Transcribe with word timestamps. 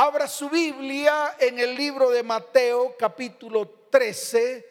Abra 0.00 0.28
su 0.28 0.48
Biblia 0.48 1.34
en 1.40 1.58
el 1.58 1.74
libro 1.74 2.08
de 2.10 2.22
Mateo 2.22 2.94
capítulo 2.96 3.68
13. 3.90 4.64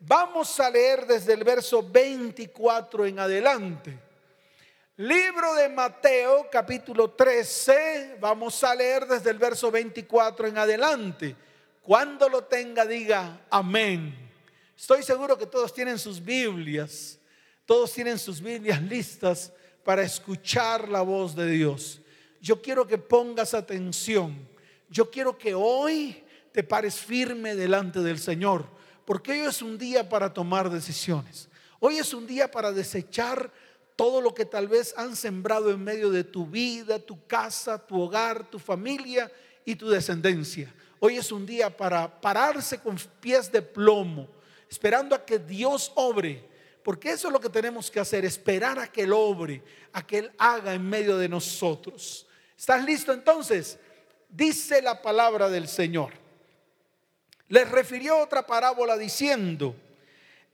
Vamos 0.00 0.58
a 0.60 0.70
leer 0.70 1.04
desde 1.04 1.34
el 1.34 1.44
verso 1.44 1.86
24 1.86 3.04
en 3.04 3.18
adelante. 3.18 3.98
Libro 4.96 5.52
de 5.56 5.68
Mateo 5.68 6.48
capítulo 6.50 7.10
13. 7.10 8.16
Vamos 8.18 8.64
a 8.64 8.74
leer 8.74 9.06
desde 9.06 9.28
el 9.28 9.36
verso 9.36 9.70
24 9.70 10.46
en 10.46 10.56
adelante. 10.56 11.36
Cuando 11.82 12.30
lo 12.30 12.44
tenga, 12.44 12.86
diga 12.86 13.42
amén. 13.50 14.16
Estoy 14.74 15.02
seguro 15.02 15.36
que 15.36 15.44
todos 15.44 15.74
tienen 15.74 15.98
sus 15.98 16.18
Biblias. 16.18 17.18
Todos 17.66 17.92
tienen 17.92 18.18
sus 18.18 18.40
Biblias 18.40 18.80
listas 18.80 19.52
para 19.84 20.00
escuchar 20.00 20.88
la 20.88 21.02
voz 21.02 21.36
de 21.36 21.46
Dios. 21.50 22.00
Yo 22.40 22.62
quiero 22.62 22.86
que 22.86 22.96
pongas 22.96 23.52
atención 23.52 24.50
yo 24.92 25.10
quiero 25.10 25.38
que 25.38 25.54
hoy 25.54 26.22
te 26.52 26.62
pares 26.62 26.96
firme 26.96 27.56
delante 27.56 28.00
del 28.00 28.18
Señor, 28.18 28.66
porque 29.06 29.32
hoy 29.32 29.38
es 29.38 29.62
un 29.62 29.78
día 29.78 30.08
para 30.08 30.32
tomar 30.32 30.68
decisiones. 30.68 31.48
Hoy 31.80 31.96
es 31.96 32.12
un 32.12 32.26
día 32.26 32.50
para 32.50 32.70
desechar 32.72 33.50
todo 33.96 34.20
lo 34.20 34.34
que 34.34 34.44
tal 34.44 34.68
vez 34.68 34.94
han 34.96 35.16
sembrado 35.16 35.70
en 35.70 35.82
medio 35.82 36.10
de 36.10 36.24
tu 36.24 36.46
vida, 36.46 36.98
tu 36.98 37.26
casa, 37.26 37.78
tu 37.78 38.00
hogar, 38.00 38.50
tu 38.50 38.58
familia 38.58 39.32
y 39.64 39.74
tu 39.76 39.88
descendencia. 39.88 40.72
Hoy 41.00 41.16
es 41.16 41.32
un 41.32 41.46
día 41.46 41.74
para 41.74 42.20
pararse 42.20 42.78
con 42.78 42.96
pies 43.20 43.50
de 43.50 43.62
plomo, 43.62 44.28
esperando 44.70 45.14
a 45.14 45.24
que 45.24 45.38
Dios 45.38 45.90
obre, 45.94 46.44
porque 46.82 47.12
eso 47.12 47.28
es 47.28 47.32
lo 47.32 47.40
que 47.40 47.48
tenemos 47.48 47.90
que 47.90 47.98
hacer, 47.98 48.26
esperar 48.26 48.78
a 48.78 48.92
que 48.92 49.02
Él 49.02 49.12
obre, 49.12 49.62
a 49.92 50.06
que 50.06 50.18
Él 50.18 50.32
haga 50.36 50.74
en 50.74 50.86
medio 50.86 51.16
de 51.16 51.30
nosotros. 51.30 52.26
¿Estás 52.56 52.84
listo 52.84 53.12
entonces? 53.12 53.78
Dice 54.32 54.82
la 54.82 55.00
palabra 55.00 55.48
del 55.48 55.68
Señor. 55.68 56.12
Les 57.48 57.70
refirió 57.70 58.18
otra 58.18 58.46
parábola 58.46 58.96
diciendo, 58.96 59.76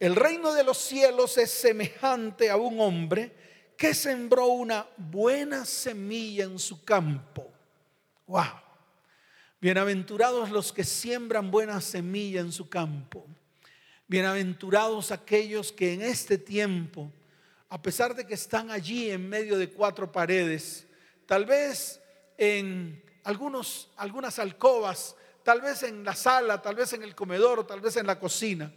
el 0.01 0.17
reino 0.17 0.53
de 0.53 0.65
los 0.65 0.79
cielos 0.79 1.39
es 1.39 1.51
semejante 1.51 2.51
a 2.51 2.57
un 2.57 2.81
hombre 2.81 3.33
que 3.77 3.95
sembró 3.95 4.47
una 4.47 4.87
buena 4.97 5.65
semilla 5.65 6.45
en 6.45 6.59
su 6.59 6.85
campo. 6.85 7.49
Wow. 8.27 8.45
Bienaventurados 9.61 10.51
los 10.51 10.73
que 10.73 10.85
siembran 10.85 11.51
buena 11.51 11.81
semilla 11.81 12.41
en 12.41 12.53
su 12.53 12.69
campo. 12.69 13.25
Bienaventurados 14.09 15.13
aquellos 15.13 15.73
que 15.73 15.95
en 15.95 16.03
este 16.03 16.39
tiempo, 16.39 17.13
a 17.69 17.81
pesar 17.81 18.15
de 18.15 18.27
que 18.27 18.35
están 18.35 18.71
allí 18.71 19.11
en 19.11 19.29
medio 19.29 19.57
de 19.59 19.71
cuatro 19.71 20.11
paredes, 20.11 20.87
tal 21.27 21.45
vez 21.45 22.01
en 22.37 23.03
algunos, 23.25 23.91
algunas 23.97 24.39
alcobas, 24.39 25.17
tal 25.43 25.61
vez 25.61 25.83
en 25.83 26.05
la 26.05 26.15
sala, 26.15 26.61
tal 26.61 26.75
vez 26.75 26.93
en 26.93 27.03
el 27.03 27.15
comedor 27.15 27.67
tal 27.67 27.81
vez 27.81 27.97
en 27.97 28.07
la 28.07 28.19
cocina. 28.19 28.73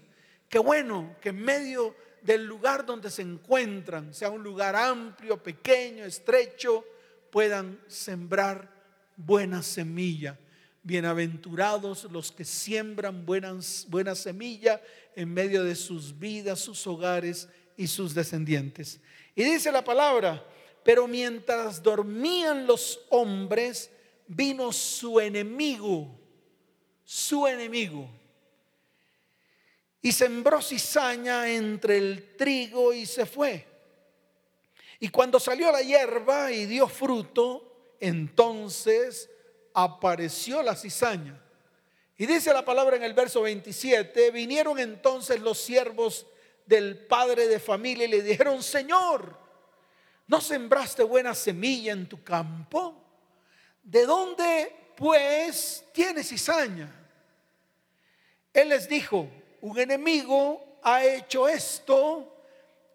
Qué 0.47 0.59
bueno 0.59 1.15
que 1.21 1.29
en 1.29 1.41
medio 1.41 1.95
del 2.21 2.45
lugar 2.45 2.85
donde 2.85 3.09
se 3.09 3.21
encuentran, 3.21 4.13
sea 4.13 4.29
un 4.29 4.43
lugar 4.43 4.75
amplio, 4.75 5.41
pequeño, 5.41 6.05
estrecho, 6.05 6.85
puedan 7.31 7.79
sembrar 7.87 8.69
buena 9.15 9.63
semilla. 9.63 10.37
Bienaventurados 10.83 12.05
los 12.05 12.31
que 12.31 12.43
siembran 12.43 13.25
buenas, 13.25 13.85
buena 13.89 14.15
semilla 14.15 14.81
en 15.15 15.33
medio 15.33 15.63
de 15.63 15.75
sus 15.75 16.17
vidas, 16.17 16.59
sus 16.59 16.85
hogares 16.87 17.47
y 17.77 17.87
sus 17.87 18.13
descendientes. 18.13 18.99
Y 19.35 19.43
dice 19.43 19.71
la 19.71 19.83
palabra, 19.83 20.43
pero 20.83 21.07
mientras 21.07 21.81
dormían 21.81 22.65
los 22.65 23.01
hombres, 23.09 23.91
vino 24.33 24.71
su 24.71 25.19
enemigo, 25.19 26.07
su 27.03 27.45
enemigo, 27.47 28.09
y 30.01 30.11
sembró 30.11 30.61
cizaña 30.61 31.49
entre 31.49 31.97
el 31.97 32.35
trigo 32.37 32.93
y 32.93 33.05
se 33.05 33.25
fue. 33.25 33.67
Y 34.99 35.09
cuando 35.09 35.39
salió 35.39 35.71
la 35.71 35.81
hierba 35.81 36.51
y 36.51 36.65
dio 36.65 36.87
fruto, 36.87 37.95
entonces 37.99 39.29
apareció 39.73 40.63
la 40.63 40.75
cizaña. 40.75 41.39
Y 42.17 42.25
dice 42.25 42.53
la 42.53 42.63
palabra 42.63 42.95
en 42.95 43.03
el 43.03 43.13
verso 43.13 43.41
27, 43.41 44.31
vinieron 44.31 44.79
entonces 44.79 45.41
los 45.41 45.59
siervos 45.59 46.25
del 46.65 46.97
padre 46.97 47.47
de 47.47 47.59
familia 47.59 48.05
y 48.05 48.11
le 48.11 48.21
dijeron, 48.21 48.63
Señor, 48.63 49.37
¿no 50.27 50.39
sembraste 50.39 51.03
buena 51.03 51.35
semilla 51.35 51.91
en 51.91 52.07
tu 52.07 52.23
campo? 52.23 53.00
¿De 53.83 54.05
dónde 54.05 54.75
pues 54.95 55.83
tiene 55.93 56.23
cizaña? 56.23 56.93
Él 58.53 58.69
les 58.69 58.87
dijo, 58.87 59.29
un 59.61 59.79
enemigo 59.79 60.79
ha 60.83 61.05
hecho 61.05 61.47
esto 61.47 62.31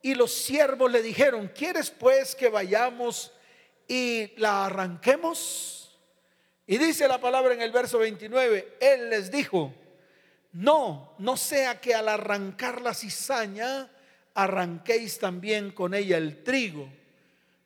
y 0.02 0.14
los 0.14 0.32
siervos 0.32 0.90
le 0.90 1.02
dijeron, 1.02 1.50
¿quieres 1.54 1.90
pues 1.90 2.34
que 2.34 2.48
vayamos 2.48 3.32
y 3.88 4.32
la 4.36 4.66
arranquemos? 4.66 5.98
Y 6.66 6.78
dice 6.78 7.08
la 7.08 7.20
palabra 7.20 7.54
en 7.54 7.62
el 7.62 7.72
verso 7.72 7.98
29, 7.98 8.76
Él 8.80 9.10
les 9.10 9.30
dijo, 9.30 9.72
no, 10.52 11.14
no 11.18 11.36
sea 11.36 11.80
que 11.80 11.94
al 11.94 12.08
arrancar 12.08 12.80
la 12.80 12.94
cizaña 12.94 13.90
arranquéis 14.34 15.18
también 15.18 15.70
con 15.70 15.94
ella 15.94 16.16
el 16.16 16.42
trigo. 16.42 16.88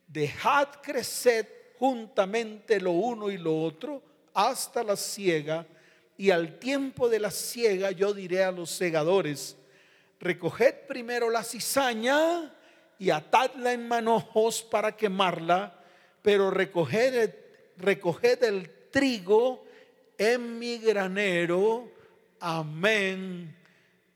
Dejad 0.06 0.68
crecer 0.82 1.59
juntamente 1.80 2.78
lo 2.78 2.90
uno 2.90 3.30
y 3.30 3.38
lo 3.38 3.62
otro 3.62 4.02
hasta 4.34 4.84
la 4.84 4.96
siega, 4.96 5.66
y 6.18 6.30
al 6.30 6.58
tiempo 6.58 7.08
de 7.08 7.18
la 7.18 7.30
siega 7.30 7.90
yo 7.90 8.12
diré 8.12 8.44
a 8.44 8.52
los 8.52 8.70
segadores, 8.70 9.56
recoged 10.20 10.86
primero 10.86 11.30
la 11.30 11.42
cizaña 11.42 12.54
y 12.98 13.08
atadla 13.08 13.72
en 13.72 13.88
manojos 13.88 14.62
para 14.62 14.94
quemarla, 14.94 15.82
pero 16.20 16.50
recoged, 16.50 17.34
recoged 17.78 18.44
el 18.44 18.70
trigo 18.90 19.64
en 20.18 20.58
mi 20.58 20.76
granero. 20.76 21.90
Amén 22.40 23.59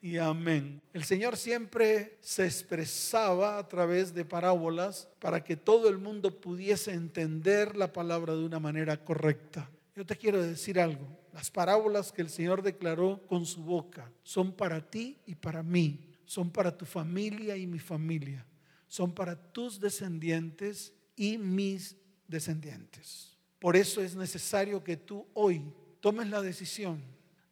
y 0.04 0.18
amén. 0.18 0.82
El 0.92 1.02
Señor 1.02 1.34
siempre 1.34 2.18
se 2.20 2.44
expresaba 2.44 3.56
a 3.56 3.66
través 3.66 4.12
de 4.12 4.26
parábolas 4.26 5.08
para 5.18 5.42
que 5.42 5.56
todo 5.56 5.88
el 5.88 5.96
mundo 5.96 6.42
pudiese 6.42 6.92
entender 6.92 7.74
la 7.74 7.90
palabra 7.90 8.34
de 8.34 8.44
una 8.44 8.60
manera 8.60 9.02
correcta. 9.02 9.70
Yo 9.96 10.04
te 10.04 10.14
quiero 10.14 10.42
decir 10.42 10.78
algo. 10.78 11.08
Las 11.32 11.50
parábolas 11.50 12.12
que 12.12 12.20
el 12.20 12.28
Señor 12.28 12.62
declaró 12.62 13.26
con 13.28 13.46
su 13.46 13.62
boca 13.62 14.12
son 14.22 14.52
para 14.52 14.86
ti 14.90 15.16
y 15.24 15.36
para 15.36 15.62
mí. 15.62 15.98
Son 16.26 16.50
para 16.50 16.76
tu 16.76 16.84
familia 16.84 17.56
y 17.56 17.66
mi 17.66 17.78
familia. 17.78 18.44
Son 18.86 19.10
para 19.10 19.34
tus 19.34 19.80
descendientes 19.80 20.92
y 21.16 21.38
mis 21.38 21.96
descendientes. 22.28 23.38
Por 23.58 23.74
eso 23.74 24.02
es 24.02 24.14
necesario 24.14 24.84
que 24.84 24.98
tú 24.98 25.26
hoy 25.32 25.64
tomes 26.00 26.28
la 26.28 26.42
decisión 26.42 27.02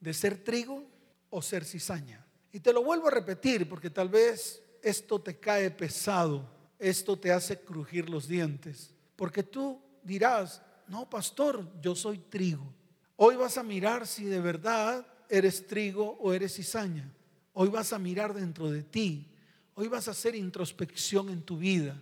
de 0.00 0.12
ser 0.12 0.36
trigo 0.36 0.86
o 1.30 1.40
ser 1.40 1.64
cizaña. 1.64 2.21
Y 2.52 2.60
te 2.60 2.72
lo 2.72 2.84
vuelvo 2.84 3.08
a 3.08 3.12
repetir 3.12 3.68
porque 3.68 3.90
tal 3.90 4.10
vez 4.10 4.62
esto 4.82 5.20
te 5.20 5.38
cae 5.38 5.70
pesado, 5.70 6.48
esto 6.78 7.18
te 7.18 7.32
hace 7.32 7.60
crujir 7.60 8.10
los 8.10 8.28
dientes, 8.28 8.94
porque 9.16 9.42
tú 9.42 9.80
dirás, 10.02 10.60
no, 10.88 11.08
pastor, 11.08 11.66
yo 11.80 11.94
soy 11.94 12.18
trigo. 12.18 12.74
Hoy 13.16 13.36
vas 13.36 13.56
a 13.56 13.62
mirar 13.62 14.06
si 14.06 14.24
de 14.24 14.40
verdad 14.40 15.06
eres 15.28 15.66
trigo 15.66 16.18
o 16.20 16.32
eres 16.32 16.54
cizaña. 16.56 17.10
Hoy 17.54 17.68
vas 17.68 17.92
a 17.92 17.98
mirar 17.98 18.34
dentro 18.34 18.70
de 18.70 18.82
ti. 18.82 19.28
Hoy 19.74 19.88
vas 19.88 20.08
a 20.08 20.10
hacer 20.10 20.34
introspección 20.34 21.30
en 21.30 21.42
tu 21.42 21.56
vida. 21.56 22.00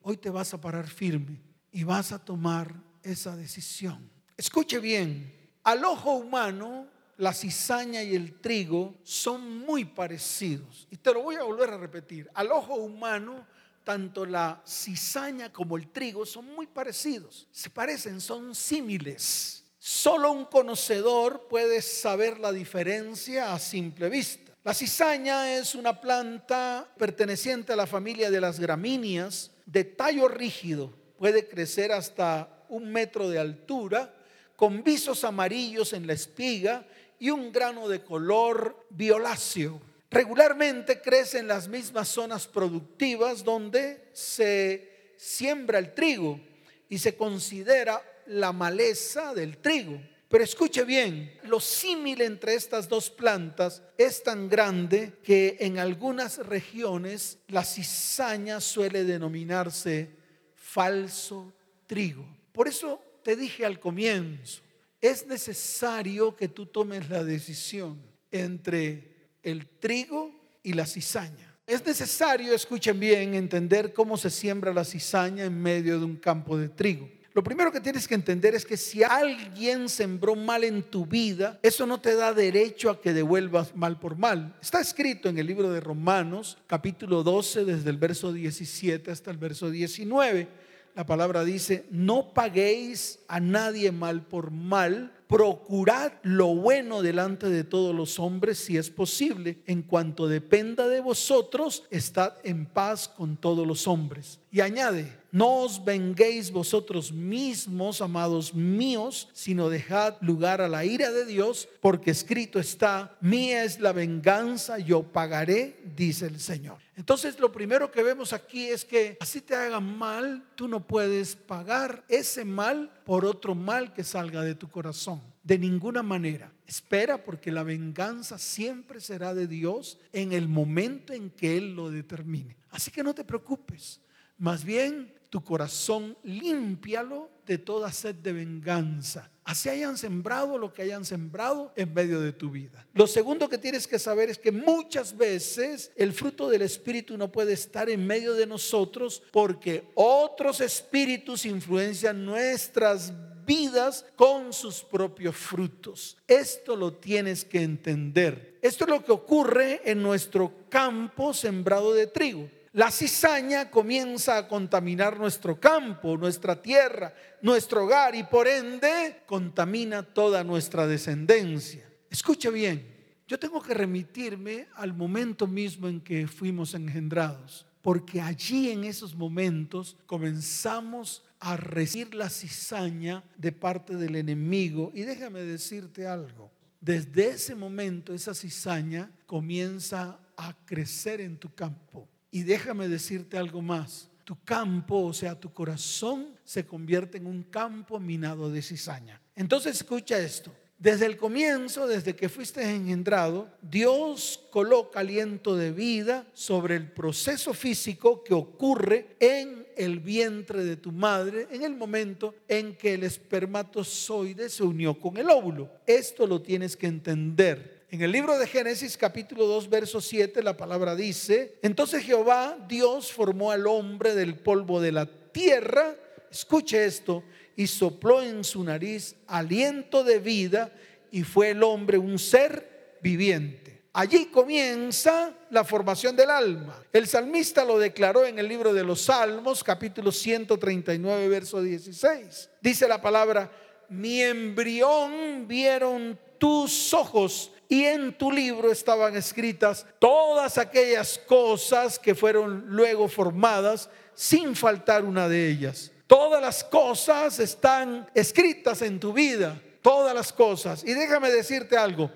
Hoy 0.00 0.16
te 0.16 0.30
vas 0.30 0.54
a 0.54 0.60
parar 0.60 0.88
firme 0.88 1.40
y 1.70 1.84
vas 1.84 2.12
a 2.12 2.18
tomar 2.18 2.74
esa 3.02 3.36
decisión. 3.36 4.08
Escuche 4.36 4.78
bien, 4.78 5.32
al 5.64 5.84
ojo 5.84 6.12
humano 6.12 6.86
la 7.16 7.32
cizaña 7.32 8.02
y 8.02 8.14
el 8.14 8.40
trigo 8.40 8.94
son 9.02 9.58
muy 9.58 9.84
parecidos. 9.84 10.86
Y 10.90 10.96
te 10.96 11.12
lo 11.12 11.22
voy 11.22 11.36
a 11.36 11.42
volver 11.42 11.70
a 11.70 11.78
repetir. 11.78 12.30
Al 12.34 12.50
ojo 12.50 12.74
humano, 12.74 13.46
tanto 13.84 14.24
la 14.24 14.62
cizaña 14.66 15.52
como 15.52 15.76
el 15.76 15.90
trigo 15.90 16.24
son 16.24 16.46
muy 16.46 16.66
parecidos. 16.66 17.48
Se 17.50 17.70
parecen, 17.70 18.20
son 18.20 18.54
símiles. 18.54 19.64
Solo 19.78 20.30
un 20.30 20.44
conocedor 20.44 21.48
puede 21.48 21.82
saber 21.82 22.38
la 22.38 22.52
diferencia 22.52 23.52
a 23.52 23.58
simple 23.58 24.08
vista. 24.08 24.52
La 24.64 24.74
cizaña 24.74 25.56
es 25.56 25.74
una 25.74 26.00
planta 26.00 26.88
perteneciente 26.96 27.72
a 27.72 27.76
la 27.76 27.86
familia 27.86 28.30
de 28.30 28.40
las 28.40 28.60
gramíneas 28.60 29.50
de 29.66 29.82
tallo 29.82 30.28
rígido. 30.28 30.92
Puede 31.18 31.48
crecer 31.48 31.90
hasta 31.90 32.64
un 32.68 32.92
metro 32.92 33.28
de 33.28 33.40
altura, 33.40 34.14
con 34.54 34.84
visos 34.84 35.24
amarillos 35.24 35.92
en 35.92 36.06
la 36.06 36.12
espiga 36.12 36.86
y 37.22 37.30
un 37.30 37.52
grano 37.52 37.86
de 37.86 38.02
color 38.02 38.84
violáceo. 38.90 39.80
Regularmente 40.10 41.00
crece 41.00 41.38
en 41.38 41.46
las 41.46 41.68
mismas 41.68 42.08
zonas 42.08 42.48
productivas 42.48 43.44
donde 43.44 44.08
se 44.12 45.12
siembra 45.16 45.78
el 45.78 45.94
trigo 45.94 46.40
y 46.88 46.98
se 46.98 47.14
considera 47.14 48.02
la 48.26 48.52
maleza 48.52 49.34
del 49.34 49.58
trigo. 49.58 50.00
Pero 50.28 50.42
escuche 50.42 50.82
bien, 50.82 51.38
lo 51.44 51.60
símil 51.60 52.22
entre 52.22 52.54
estas 52.54 52.88
dos 52.88 53.08
plantas 53.08 53.84
es 53.96 54.24
tan 54.24 54.48
grande 54.48 55.12
que 55.22 55.58
en 55.60 55.78
algunas 55.78 56.38
regiones 56.38 57.38
la 57.46 57.62
cizaña 57.62 58.60
suele 58.60 59.04
denominarse 59.04 60.10
falso 60.56 61.52
trigo. 61.86 62.26
Por 62.50 62.66
eso 62.66 63.00
te 63.22 63.36
dije 63.36 63.64
al 63.64 63.78
comienzo, 63.78 64.60
es 65.02 65.26
necesario 65.26 66.36
que 66.36 66.46
tú 66.48 66.66
tomes 66.66 67.10
la 67.10 67.24
decisión 67.24 68.00
entre 68.30 69.12
el 69.42 69.66
trigo 69.66 70.30
y 70.62 70.72
la 70.74 70.86
cizaña. 70.86 71.56
Es 71.66 71.84
necesario, 71.84 72.54
escuchen 72.54 72.98
bien, 72.98 73.34
entender 73.34 73.92
cómo 73.92 74.16
se 74.16 74.30
siembra 74.30 74.72
la 74.72 74.84
cizaña 74.84 75.44
en 75.44 75.60
medio 75.60 75.98
de 75.98 76.04
un 76.04 76.16
campo 76.16 76.56
de 76.56 76.68
trigo. 76.68 77.08
Lo 77.34 77.42
primero 77.42 77.72
que 77.72 77.80
tienes 77.80 78.06
que 78.06 78.14
entender 78.14 78.54
es 78.54 78.64
que 78.64 78.76
si 78.76 79.02
alguien 79.02 79.88
sembró 79.88 80.36
mal 80.36 80.64
en 80.64 80.82
tu 80.82 81.06
vida, 81.06 81.58
eso 81.62 81.86
no 81.86 82.00
te 82.00 82.14
da 82.14 82.32
derecho 82.32 82.90
a 82.90 83.00
que 83.00 83.14
devuelvas 83.14 83.74
mal 83.74 83.98
por 83.98 84.16
mal. 84.16 84.54
Está 84.60 84.80
escrito 84.80 85.30
en 85.30 85.38
el 85.38 85.46
libro 85.46 85.70
de 85.70 85.80
Romanos, 85.80 86.58
capítulo 86.66 87.22
12, 87.22 87.64
desde 87.64 87.90
el 87.90 87.96
verso 87.96 88.32
17 88.32 89.10
hasta 89.10 89.30
el 89.30 89.38
verso 89.38 89.70
19. 89.70 90.46
La 90.94 91.06
palabra 91.06 91.42
dice, 91.42 91.86
no 91.90 92.34
paguéis 92.34 93.20
a 93.26 93.40
nadie 93.40 93.92
mal 93.92 94.26
por 94.26 94.50
mal, 94.50 95.10
procurad 95.26 96.12
lo 96.22 96.54
bueno 96.54 97.00
delante 97.00 97.48
de 97.48 97.64
todos 97.64 97.94
los 97.94 98.18
hombres 98.18 98.58
si 98.58 98.76
es 98.76 98.90
posible. 98.90 99.62
En 99.66 99.80
cuanto 99.80 100.28
dependa 100.28 100.88
de 100.88 101.00
vosotros, 101.00 101.84
estad 101.90 102.34
en 102.44 102.66
paz 102.66 103.08
con 103.08 103.38
todos 103.38 103.66
los 103.66 103.88
hombres. 103.88 104.41
Y 104.54 104.60
añade, 104.60 105.10
no 105.30 105.62
os 105.62 105.82
venguéis 105.82 106.50
vosotros 106.50 107.10
mismos, 107.10 108.02
amados 108.02 108.52
míos, 108.52 109.30
sino 109.32 109.70
dejad 109.70 110.16
lugar 110.20 110.60
a 110.60 110.68
la 110.68 110.84
ira 110.84 111.10
de 111.10 111.24
Dios, 111.24 111.66
porque 111.80 112.10
escrito 112.10 112.60
está, 112.60 113.16
mía 113.22 113.64
es 113.64 113.80
la 113.80 113.92
venganza, 113.92 114.78
yo 114.78 115.04
pagaré, 115.04 115.80
dice 115.96 116.26
el 116.26 116.38
Señor. 116.38 116.76
Entonces 116.96 117.40
lo 117.40 117.50
primero 117.50 117.90
que 117.90 118.02
vemos 118.02 118.34
aquí 118.34 118.66
es 118.66 118.84
que 118.84 119.16
así 119.20 119.40
te 119.40 119.54
hagan 119.54 119.96
mal, 119.96 120.44
tú 120.54 120.68
no 120.68 120.86
puedes 120.86 121.34
pagar 121.34 122.04
ese 122.06 122.44
mal 122.44 122.92
por 123.06 123.24
otro 123.24 123.54
mal 123.54 123.94
que 123.94 124.04
salga 124.04 124.42
de 124.42 124.54
tu 124.54 124.68
corazón. 124.68 125.22
De 125.42 125.56
ninguna 125.56 126.02
manera. 126.02 126.52
Espera 126.66 127.24
porque 127.24 127.50
la 127.50 127.62
venganza 127.62 128.36
siempre 128.36 129.00
será 129.00 129.32
de 129.32 129.46
Dios 129.46 129.98
en 130.12 130.34
el 130.34 130.46
momento 130.46 131.14
en 131.14 131.30
que 131.30 131.56
Él 131.56 131.74
lo 131.74 131.90
determine. 131.90 132.54
Así 132.70 132.90
que 132.90 133.02
no 133.02 133.14
te 133.14 133.24
preocupes. 133.24 134.01
Más 134.42 134.64
bien, 134.64 135.14
tu 135.30 135.44
corazón 135.44 136.18
límpialo 136.24 137.30
de 137.46 137.58
toda 137.58 137.92
sed 137.92 138.16
de 138.16 138.32
venganza. 138.32 139.30
Así 139.44 139.68
hayan 139.68 139.96
sembrado 139.96 140.58
lo 140.58 140.72
que 140.72 140.82
hayan 140.82 141.04
sembrado 141.04 141.72
en 141.76 141.94
medio 141.94 142.20
de 142.20 142.32
tu 142.32 142.50
vida. 142.50 142.84
Lo 142.92 143.06
segundo 143.06 143.48
que 143.48 143.56
tienes 143.56 143.86
que 143.86 144.00
saber 144.00 144.30
es 144.30 144.38
que 144.38 144.50
muchas 144.50 145.16
veces 145.16 145.92
el 145.94 146.12
fruto 146.12 146.50
del 146.50 146.62
Espíritu 146.62 147.16
no 147.16 147.30
puede 147.30 147.52
estar 147.52 147.88
en 147.88 148.04
medio 148.04 148.34
de 148.34 148.48
nosotros 148.48 149.22
porque 149.30 149.92
otros 149.94 150.60
espíritus 150.60 151.46
influencian 151.46 152.24
nuestras 152.24 153.12
vidas 153.46 154.04
con 154.16 154.52
sus 154.52 154.82
propios 154.82 155.36
frutos. 155.36 156.16
Esto 156.26 156.74
lo 156.74 156.94
tienes 156.94 157.44
que 157.44 157.62
entender. 157.62 158.58
Esto 158.60 158.86
es 158.86 158.90
lo 158.90 159.04
que 159.04 159.12
ocurre 159.12 159.82
en 159.84 160.02
nuestro 160.02 160.52
campo 160.68 161.32
sembrado 161.32 161.94
de 161.94 162.08
trigo. 162.08 162.50
La 162.74 162.90
cizaña 162.90 163.70
comienza 163.70 164.38
a 164.38 164.48
contaminar 164.48 165.18
nuestro 165.18 165.60
campo, 165.60 166.16
nuestra 166.16 166.62
tierra, 166.62 167.12
nuestro 167.42 167.84
hogar 167.84 168.14
y 168.14 168.22
por 168.22 168.48
ende 168.48 169.24
contamina 169.26 170.02
toda 170.02 170.42
nuestra 170.42 170.86
descendencia. 170.86 171.86
Escuche 172.08 172.50
bien, 172.50 172.86
yo 173.28 173.38
tengo 173.38 173.60
que 173.60 173.74
remitirme 173.74 174.68
al 174.76 174.94
momento 174.94 175.46
mismo 175.46 175.86
en 175.86 176.00
que 176.00 176.26
fuimos 176.26 176.72
engendrados, 176.72 177.66
porque 177.82 178.22
allí 178.22 178.70
en 178.70 178.84
esos 178.84 179.14
momentos 179.14 179.98
comenzamos 180.06 181.22
a 181.40 181.58
recibir 181.58 182.14
la 182.14 182.30
cizaña 182.30 183.22
de 183.36 183.52
parte 183.52 183.96
del 183.96 184.16
enemigo. 184.16 184.90
Y 184.94 185.02
déjame 185.02 185.42
decirte 185.42 186.06
algo, 186.06 186.50
desde 186.80 187.32
ese 187.32 187.54
momento 187.54 188.14
esa 188.14 188.32
cizaña 188.32 189.10
comienza 189.26 190.18
a 190.38 190.56
crecer 190.64 191.20
en 191.20 191.36
tu 191.36 191.54
campo 191.54 192.08
y 192.32 192.42
déjame 192.42 192.88
decirte 192.88 193.38
algo 193.38 193.62
más. 193.62 194.08
Tu 194.24 194.36
campo, 194.42 195.04
o 195.04 195.12
sea, 195.12 195.38
tu 195.38 195.52
corazón, 195.52 196.34
se 196.42 196.66
convierte 196.66 197.18
en 197.18 197.26
un 197.26 197.44
campo 197.44 198.00
minado 198.00 198.50
de 198.50 198.62
cizaña. 198.62 199.20
Entonces 199.36 199.76
escucha 199.76 200.18
esto. 200.18 200.52
Desde 200.78 201.06
el 201.06 201.16
comienzo, 201.16 201.86
desde 201.86 202.16
que 202.16 202.28
fuiste 202.28 202.68
engendrado, 202.68 203.48
Dios 203.60 204.40
coloca 204.50 204.98
aliento 204.98 205.54
de 205.54 205.70
vida 205.70 206.26
sobre 206.32 206.74
el 206.74 206.90
proceso 206.90 207.54
físico 207.54 208.24
que 208.24 208.34
ocurre 208.34 209.14
en 209.20 209.64
el 209.76 210.00
vientre 210.00 210.64
de 210.64 210.76
tu 210.76 210.90
madre 210.90 211.46
en 211.50 211.62
el 211.62 211.76
momento 211.76 212.34
en 212.48 212.76
que 212.76 212.94
el 212.94 213.04
espermatozoide 213.04 214.48
se 214.48 214.64
unió 214.64 214.98
con 214.98 215.16
el 215.18 215.30
óvulo. 215.30 215.70
Esto 215.86 216.26
lo 216.26 216.42
tienes 216.42 216.76
que 216.76 216.88
entender. 216.88 217.81
En 217.92 218.00
el 218.00 218.10
libro 218.10 218.38
de 218.38 218.46
Génesis 218.46 218.96
capítulo 218.96 219.46
2 219.46 219.68
verso 219.68 220.00
7 220.00 220.42
la 220.42 220.56
palabra 220.56 220.96
dice, 220.96 221.58
entonces 221.60 222.02
Jehová 222.02 222.56
Dios 222.66 223.12
formó 223.12 223.50
al 223.50 223.66
hombre 223.66 224.14
del 224.14 224.36
polvo 224.36 224.80
de 224.80 224.92
la 224.92 225.04
tierra, 225.04 225.94
escuche 226.30 226.86
esto, 226.86 227.22
y 227.54 227.66
sopló 227.66 228.22
en 228.22 228.44
su 228.44 228.64
nariz 228.64 229.14
aliento 229.26 230.04
de 230.04 230.20
vida 230.20 230.72
y 231.10 231.22
fue 231.22 231.50
el 231.50 231.62
hombre 231.62 231.98
un 231.98 232.18
ser 232.18 232.96
viviente. 233.02 233.82
Allí 233.92 234.24
comienza 234.32 235.34
la 235.50 235.62
formación 235.62 236.16
del 236.16 236.30
alma. 236.30 236.82
El 236.94 237.06
salmista 237.06 237.62
lo 237.62 237.78
declaró 237.78 238.24
en 238.24 238.38
el 238.38 238.48
libro 238.48 238.72
de 238.72 238.84
los 238.84 239.02
Salmos, 239.02 239.62
capítulo 239.62 240.10
139, 240.10 241.28
verso 241.28 241.60
16. 241.60 242.48
Dice 242.58 242.88
la 242.88 243.02
palabra, 243.02 243.52
mi 243.90 244.22
embrión 244.22 245.46
vieron 245.46 246.18
tus 246.38 246.94
ojos 246.94 247.51
y 247.72 247.86
en 247.86 248.12
tu 248.12 248.30
libro 248.30 248.70
estaban 248.70 249.16
escritas 249.16 249.86
todas 249.98 250.58
aquellas 250.58 251.16
cosas 251.26 251.98
que 251.98 252.14
fueron 252.14 252.66
luego 252.66 253.08
formadas 253.08 253.88
sin 254.14 254.54
faltar 254.54 255.06
una 255.06 255.26
de 255.26 255.48
ellas. 255.48 255.90
Todas 256.06 256.42
las 256.42 256.62
cosas 256.64 257.40
están 257.40 258.06
escritas 258.14 258.82
en 258.82 259.00
tu 259.00 259.14
vida, 259.14 259.58
todas 259.80 260.14
las 260.14 260.34
cosas. 260.34 260.84
Y 260.84 260.92
déjame 260.92 261.30
decirte 261.30 261.78
algo, 261.78 262.10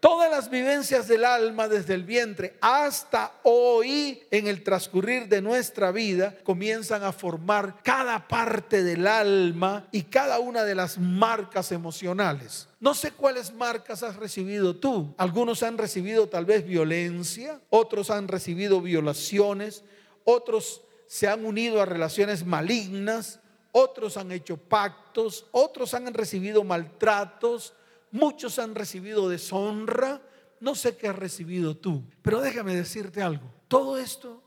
todas 0.00 0.30
las 0.30 0.50
vivencias 0.50 1.06
del 1.06 1.24
alma 1.24 1.68
desde 1.68 1.94
el 1.94 2.04
vientre 2.04 2.56
hasta 2.60 3.34
hoy 3.42 4.22
en 4.30 4.48
el 4.48 4.64
transcurrir 4.64 5.28
de 5.28 5.42
nuestra 5.42 5.92
vida 5.92 6.34
comienzan 6.42 7.04
a 7.04 7.12
formar 7.12 7.82
cada 7.82 8.26
parte 8.26 8.82
del 8.82 9.06
alma 9.06 9.86
y 9.92 10.02
cada 10.04 10.40
una 10.40 10.64
de 10.64 10.74
las 10.74 10.98
marcas 10.98 11.70
emocionales. 11.70 12.66
No 12.80 12.94
sé 12.94 13.12
cuáles 13.12 13.52
marcas 13.52 14.02
has 14.02 14.16
recibido 14.16 14.74
tú. 14.74 15.14
Algunos 15.18 15.62
han 15.62 15.76
recibido 15.76 16.28
tal 16.28 16.46
vez 16.46 16.66
violencia, 16.66 17.60
otros 17.68 18.10
han 18.10 18.26
recibido 18.26 18.80
violaciones, 18.80 19.84
otros 20.24 20.82
se 21.06 21.28
han 21.28 21.44
unido 21.44 21.82
a 21.82 21.86
relaciones 21.86 22.46
malignas, 22.46 23.40
otros 23.72 24.16
han 24.16 24.32
hecho 24.32 24.56
pactos, 24.56 25.46
otros 25.52 25.92
han 25.94 26.12
recibido 26.14 26.64
maltratos, 26.64 27.74
muchos 28.12 28.58
han 28.58 28.74
recibido 28.74 29.28
deshonra. 29.28 30.22
No 30.60 30.74
sé 30.74 30.96
qué 30.96 31.08
has 31.08 31.16
recibido 31.16 31.76
tú, 31.76 32.04
pero 32.22 32.40
déjame 32.40 32.74
decirte 32.74 33.22
algo. 33.22 33.50
Todo 33.68 33.96
esto, 33.96 34.42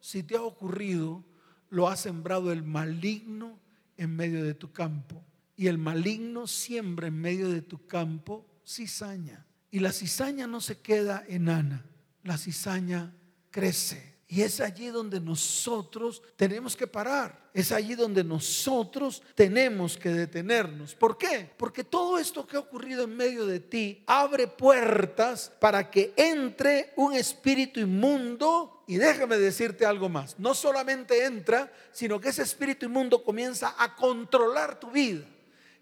si 0.00 0.22
te 0.22 0.36
ha 0.36 0.42
ocurrido, 0.42 1.24
lo 1.70 1.88
ha 1.88 1.96
sembrado 1.96 2.52
el 2.52 2.62
maligno 2.62 3.58
en 3.96 4.14
medio 4.14 4.44
de 4.44 4.54
tu 4.54 4.72
campo 4.72 5.24
y 5.56 5.66
el 5.66 5.76
maligno 5.76 6.46
siembra 6.46 7.08
en 7.08 7.20
medio 7.20 7.48
de 7.48 7.62
tu 7.62 7.86
campo 7.86 8.46
cizaña. 8.64 9.44
Y 9.70 9.80
la 9.80 9.92
cizaña 9.92 10.46
no 10.46 10.60
se 10.60 10.80
queda 10.80 11.24
enana, 11.28 11.84
la 12.22 12.38
cizaña 12.38 13.12
crece. 13.50 14.17
Y 14.30 14.42
es 14.42 14.60
allí 14.60 14.88
donde 14.88 15.20
nosotros 15.20 16.22
tenemos 16.36 16.76
que 16.76 16.86
parar. 16.86 17.48
Es 17.54 17.72
allí 17.72 17.94
donde 17.94 18.22
nosotros 18.22 19.22
tenemos 19.34 19.96
que 19.96 20.10
detenernos. 20.10 20.94
¿Por 20.94 21.16
qué? 21.16 21.50
Porque 21.56 21.82
todo 21.82 22.18
esto 22.18 22.46
que 22.46 22.56
ha 22.56 22.60
ocurrido 22.60 23.04
en 23.04 23.16
medio 23.16 23.46
de 23.46 23.58
ti 23.58 24.04
abre 24.06 24.46
puertas 24.46 25.50
para 25.58 25.90
que 25.90 26.12
entre 26.14 26.92
un 26.96 27.14
espíritu 27.14 27.80
inmundo. 27.80 28.84
Y 28.86 28.96
déjame 28.96 29.38
decirte 29.38 29.86
algo 29.86 30.10
más. 30.10 30.38
No 30.38 30.54
solamente 30.54 31.24
entra, 31.24 31.72
sino 31.90 32.20
que 32.20 32.28
ese 32.28 32.42
espíritu 32.42 32.84
inmundo 32.84 33.24
comienza 33.24 33.74
a 33.78 33.96
controlar 33.96 34.78
tu 34.78 34.90
vida 34.90 35.24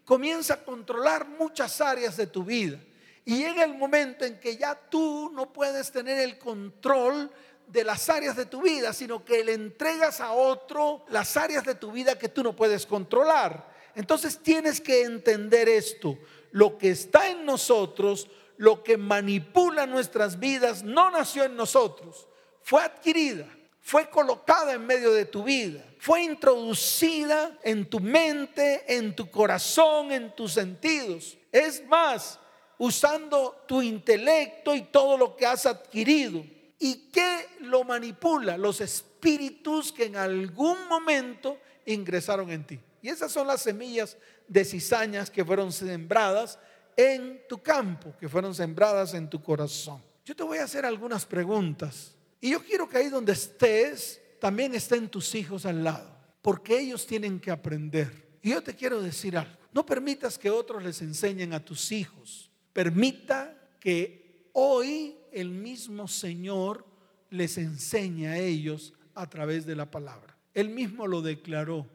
comienza 0.07 0.53
a 0.53 0.63
controlar 0.63 1.27
muchas 1.27 1.81
áreas 1.81 2.15
de 2.15 2.27
tu 2.27 2.45
vida. 2.45 2.79
Y 3.25 3.39
llega 3.39 3.65
el 3.65 3.77
momento 3.77 4.23
en 4.23 4.39
que 4.39 4.55
ya 4.55 4.73
tú 4.73 5.29
no 5.33 5.51
puedes 5.51 5.91
tener 5.91 6.17
el 6.19 6.39
control 6.39 7.29
de 7.67 7.83
las 7.83 8.09
áreas 8.09 8.35
de 8.35 8.45
tu 8.45 8.61
vida, 8.61 8.93
sino 8.93 9.23
que 9.23 9.43
le 9.43 9.53
entregas 9.53 10.21
a 10.21 10.31
otro 10.31 11.05
las 11.09 11.35
áreas 11.37 11.63
de 11.65 11.75
tu 11.75 11.91
vida 11.91 12.17
que 12.17 12.29
tú 12.29 12.41
no 12.43 12.55
puedes 12.55 12.85
controlar. 12.85 13.75
Entonces 13.95 14.39
tienes 14.39 14.81
que 14.81 15.03
entender 15.03 15.67
esto. 15.69 16.17
lo 16.51 16.77
que 16.77 16.89
está 16.89 17.29
en 17.29 17.45
nosotros, 17.45 18.29
lo 18.55 18.81
que 18.81 18.97
manipula 18.97 19.85
nuestras 19.85 20.39
vidas, 20.39 20.81
no 20.81 21.11
nació 21.11 21.43
en 21.43 21.55
nosotros, 21.55 22.27
fue 22.63 22.81
adquirida, 22.81 23.45
fue 23.81 24.09
colocada 24.09 24.73
en 24.73 24.85
medio 24.85 25.11
de 25.11 25.25
tu 25.25 25.43
vida, 25.43 25.83
fue 25.99 26.23
introducida 26.23 27.59
en 27.63 27.85
tu 27.85 27.99
mente, 27.99 28.83
en 28.87 29.15
tu 29.15 29.29
corazón, 29.29 30.11
en 30.11 30.35
tus 30.35 30.53
sentidos. 30.53 31.37
Es 31.51 31.85
más, 31.85 32.39
usando 32.77 33.63
tu 33.67 33.81
intelecto 33.81 34.73
y 34.73 34.83
todo 34.83 35.17
lo 35.17 35.35
que 35.35 35.45
has 35.45 35.65
adquirido. 35.65 36.43
¿Y 36.79 37.09
qué 37.09 37.47
lo 37.61 37.83
manipula? 37.83 38.57
Los 38.57 38.81
espíritus 38.81 39.91
que 39.91 40.05
en 40.05 40.15
algún 40.15 40.87
momento 40.87 41.59
ingresaron 41.85 42.51
en 42.51 42.65
ti. 42.65 42.79
Y 43.01 43.09
esas 43.09 43.31
son 43.31 43.47
las 43.47 43.61
semillas 43.61 44.17
de 44.47 44.63
cizañas 44.63 45.29
que 45.29 45.43
fueron 45.43 45.71
sembradas 45.71 46.59
en 46.95 47.41
tu 47.47 47.61
campo, 47.61 48.13
que 48.19 48.29
fueron 48.29 48.53
sembradas 48.53 49.13
en 49.13 49.29
tu 49.29 49.41
corazón. 49.41 50.01
Yo 50.25 50.35
te 50.35 50.43
voy 50.43 50.57
a 50.57 50.63
hacer 50.63 50.85
algunas 50.85 51.25
preguntas. 51.25 52.15
Y 52.41 52.51
yo 52.51 52.63
quiero 52.63 52.87
que 52.87 52.97
ahí 52.97 53.09
donde 53.09 53.33
estés, 53.33 54.21
también 54.39 54.75
estén 54.75 55.09
tus 55.09 55.33
hijos 55.35 55.65
al 55.65 55.83
lado, 55.83 56.09
porque 56.41 56.79
ellos 56.79 57.07
tienen 57.07 57.39
que 57.39 57.51
aprender. 57.51 58.27
Y 58.41 58.51
yo 58.51 58.61
te 58.61 58.75
quiero 58.75 59.01
decir 59.01 59.37
algo. 59.37 59.55
No 59.73 59.85
permitas 59.85 60.37
que 60.37 60.49
otros 60.49 60.83
les 60.83 61.01
enseñen 61.01 61.53
a 61.53 61.63
tus 61.63 61.91
hijos. 61.91 62.51
Permita 62.73 63.55
que 63.79 64.49
hoy 64.53 65.17
el 65.39 65.49
mismo 65.49 66.07
Señor 66.07 66.85
les 67.29 67.57
enseñe 67.57 68.27
a 68.27 68.37
ellos 68.37 68.93
a 69.15 69.29
través 69.29 69.65
de 69.65 69.75
la 69.75 69.89
palabra. 69.89 70.37
Él 70.53 70.69
mismo 70.69 71.07
lo 71.07 71.21
declaró 71.21 71.87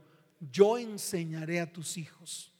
yo 0.51 0.79
enseñaré 0.79 1.61
a 1.61 1.73
tus 1.73 1.97
hijos. 1.97 2.53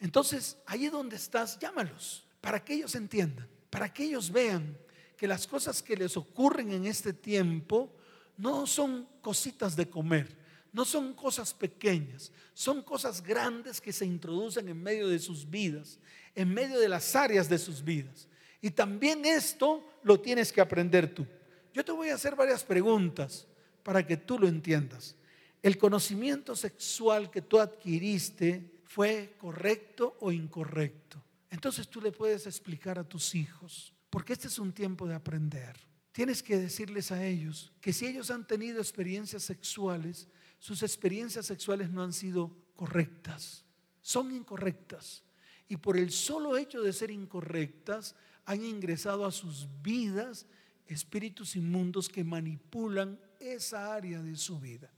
Entonces, 0.00 0.56
ahí 0.66 0.88
donde 0.88 1.16
estás, 1.16 1.58
llámalos, 1.58 2.24
para 2.40 2.64
que 2.64 2.74
ellos 2.74 2.94
entiendan, 2.94 3.48
para 3.68 3.92
que 3.92 4.04
ellos 4.04 4.30
vean 4.30 4.76
que 5.16 5.28
las 5.28 5.46
cosas 5.46 5.82
que 5.82 5.96
les 5.96 6.16
ocurren 6.16 6.72
en 6.72 6.86
este 6.86 7.12
tiempo 7.12 7.94
no 8.36 8.66
son 8.66 9.06
cositas 9.20 9.76
de 9.76 9.88
comer, 9.88 10.36
no 10.72 10.84
son 10.84 11.12
cosas 11.12 11.52
pequeñas, 11.52 12.32
son 12.54 12.82
cosas 12.82 13.22
grandes 13.22 13.80
que 13.80 13.92
se 13.92 14.06
introducen 14.06 14.68
en 14.68 14.82
medio 14.82 15.08
de 15.08 15.18
sus 15.18 15.48
vidas, 15.48 15.98
en 16.34 16.52
medio 16.52 16.80
de 16.80 16.88
las 16.88 17.14
áreas 17.14 17.48
de 17.48 17.58
sus 17.58 17.84
vidas. 17.84 18.28
Y 18.60 18.70
también 18.70 19.24
esto 19.24 19.84
lo 20.02 20.20
tienes 20.20 20.52
que 20.52 20.60
aprender 20.60 21.14
tú. 21.14 21.26
Yo 21.72 21.84
te 21.84 21.92
voy 21.92 22.08
a 22.08 22.14
hacer 22.14 22.36
varias 22.36 22.64
preguntas 22.64 23.46
para 23.82 24.06
que 24.06 24.16
tú 24.16 24.38
lo 24.38 24.48
entiendas 24.48 25.16
el 25.62 25.76
conocimiento 25.76 26.56
sexual 26.56 27.30
que 27.30 27.42
tú 27.42 27.58
adquiriste 27.58 28.80
fue 28.84 29.34
correcto 29.38 30.16
o 30.20 30.32
incorrecto. 30.32 31.22
Entonces 31.50 31.88
tú 31.88 32.00
le 32.00 32.12
puedes 32.12 32.46
explicar 32.46 32.98
a 32.98 33.04
tus 33.04 33.34
hijos, 33.34 33.92
porque 34.08 34.32
este 34.32 34.48
es 34.48 34.58
un 34.58 34.72
tiempo 34.72 35.06
de 35.06 35.14
aprender. 35.14 35.76
Tienes 36.12 36.42
que 36.42 36.58
decirles 36.58 37.12
a 37.12 37.24
ellos 37.24 37.72
que 37.80 37.92
si 37.92 38.06
ellos 38.06 38.30
han 38.30 38.46
tenido 38.46 38.80
experiencias 38.80 39.42
sexuales, 39.42 40.28
sus 40.58 40.82
experiencias 40.82 41.46
sexuales 41.46 41.90
no 41.90 42.02
han 42.02 42.12
sido 42.12 42.56
correctas, 42.74 43.64
son 44.00 44.34
incorrectas. 44.34 45.22
Y 45.68 45.76
por 45.76 45.96
el 45.96 46.10
solo 46.10 46.56
hecho 46.56 46.82
de 46.82 46.92
ser 46.92 47.10
incorrectas, 47.10 48.16
han 48.50 48.64
ingresado 48.64 49.24
a 49.24 49.30
sus 49.30 49.68
vidas 49.80 50.44
espíritus 50.88 51.54
inmundos 51.54 52.08
que 52.08 52.24
manipulan 52.24 53.16
esa 53.38 53.94
área 53.94 54.20
de 54.20 54.34
su 54.34 54.58
vida. 54.58 54.90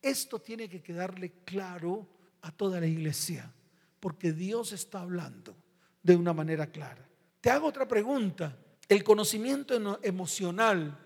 Esto 0.00 0.38
tiene 0.38 0.68
que 0.68 0.80
quedarle 0.80 1.32
claro 1.44 2.06
a 2.42 2.52
toda 2.52 2.78
la 2.78 2.86
iglesia, 2.86 3.52
porque 3.98 4.32
Dios 4.32 4.70
está 4.70 5.00
hablando 5.00 5.56
de 6.00 6.14
una 6.14 6.32
manera 6.32 6.68
clara. 6.68 7.04
Te 7.40 7.50
hago 7.50 7.66
otra 7.66 7.88
pregunta. 7.88 8.56
El 8.88 9.02
conocimiento 9.02 9.98
emocional, 10.04 10.96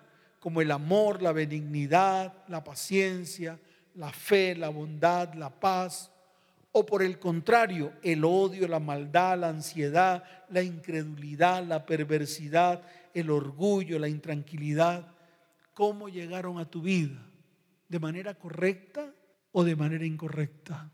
como 0.41 0.61
el 0.61 0.73
amor, 0.73 1.23
la 1.23 1.33
benignidad, 1.33 2.45
la 2.49 2.63
paciencia, 2.63 3.59
la 3.95 4.13
fe, 4.13 4.55
la 4.55 4.69
bondad, 4.69 5.33
la 5.33 5.49
paz, 5.49 6.11
o 6.77 6.85
por 6.85 7.03
el 7.03 7.19
contrario, 7.19 7.93
el 8.03 8.25
odio, 8.25 8.69
la 8.69 8.81
maldad, 8.81 9.39
la 9.39 9.49
ansiedad, 9.49 10.25
la 10.51 10.63
incredulidad, 10.63 11.65
la 11.65 11.87
perversidad, 11.87 12.83
el 13.15 13.31
orgullo, 13.31 13.99
la 13.99 14.09
intranquilidad, 14.09 15.09
¿cómo 15.73 16.09
llegaron 16.09 16.59
a 16.59 16.69
tu 16.69 16.83
vida? 16.83 17.31
de 17.89 18.01
manera 18.01 18.35
correcta 18.35 19.15
o 19.53 19.63
de 19.63 19.77
manera 19.77 20.05
incorrecta? 20.05 20.91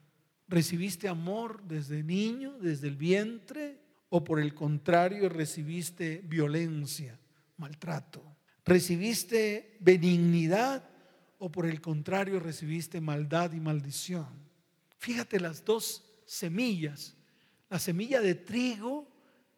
¿Recibiste 0.49 1.08
amor 1.08 1.62
desde 1.64 2.02
niño, 2.02 2.58
desde 2.58 2.88
el 2.88 2.96
vientre? 2.96 3.78
¿O 4.10 4.25
por 4.25 4.40
el 4.40 4.54
contrario 4.54 5.28
recibiste 5.28 6.20
violencia, 6.25 7.18
maltrato? 7.56 8.22
¿Recibiste 8.66 9.78
benignidad 9.80 10.84
o 11.38 11.50
por 11.50 11.64
el 11.64 11.80
contrario 11.80 12.40
recibiste 12.40 13.00
maldad 13.00 13.52
y 13.52 13.60
maldición? 13.60 14.50
Fíjate 15.00 15.40
las 15.40 15.64
dos 15.64 16.04
semillas. 16.26 17.16
La 17.71 17.78
semilla 17.78 18.21
de 18.21 18.35
trigo 18.35 19.09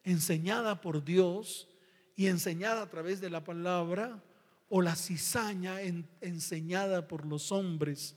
enseñada 0.05 0.81
por 0.81 1.05
Dios 1.05 1.69
y 2.15 2.29
enseñada 2.29 2.83
a 2.83 2.89
través 2.89 3.21
de 3.21 3.29
la 3.29 3.43
palabra 3.43 4.23
o 4.69 4.81
la 4.81 4.95
cizaña 4.95 5.81
enseñada 6.21 7.09
por 7.09 7.27
los 7.27 7.51
hombres 7.51 8.17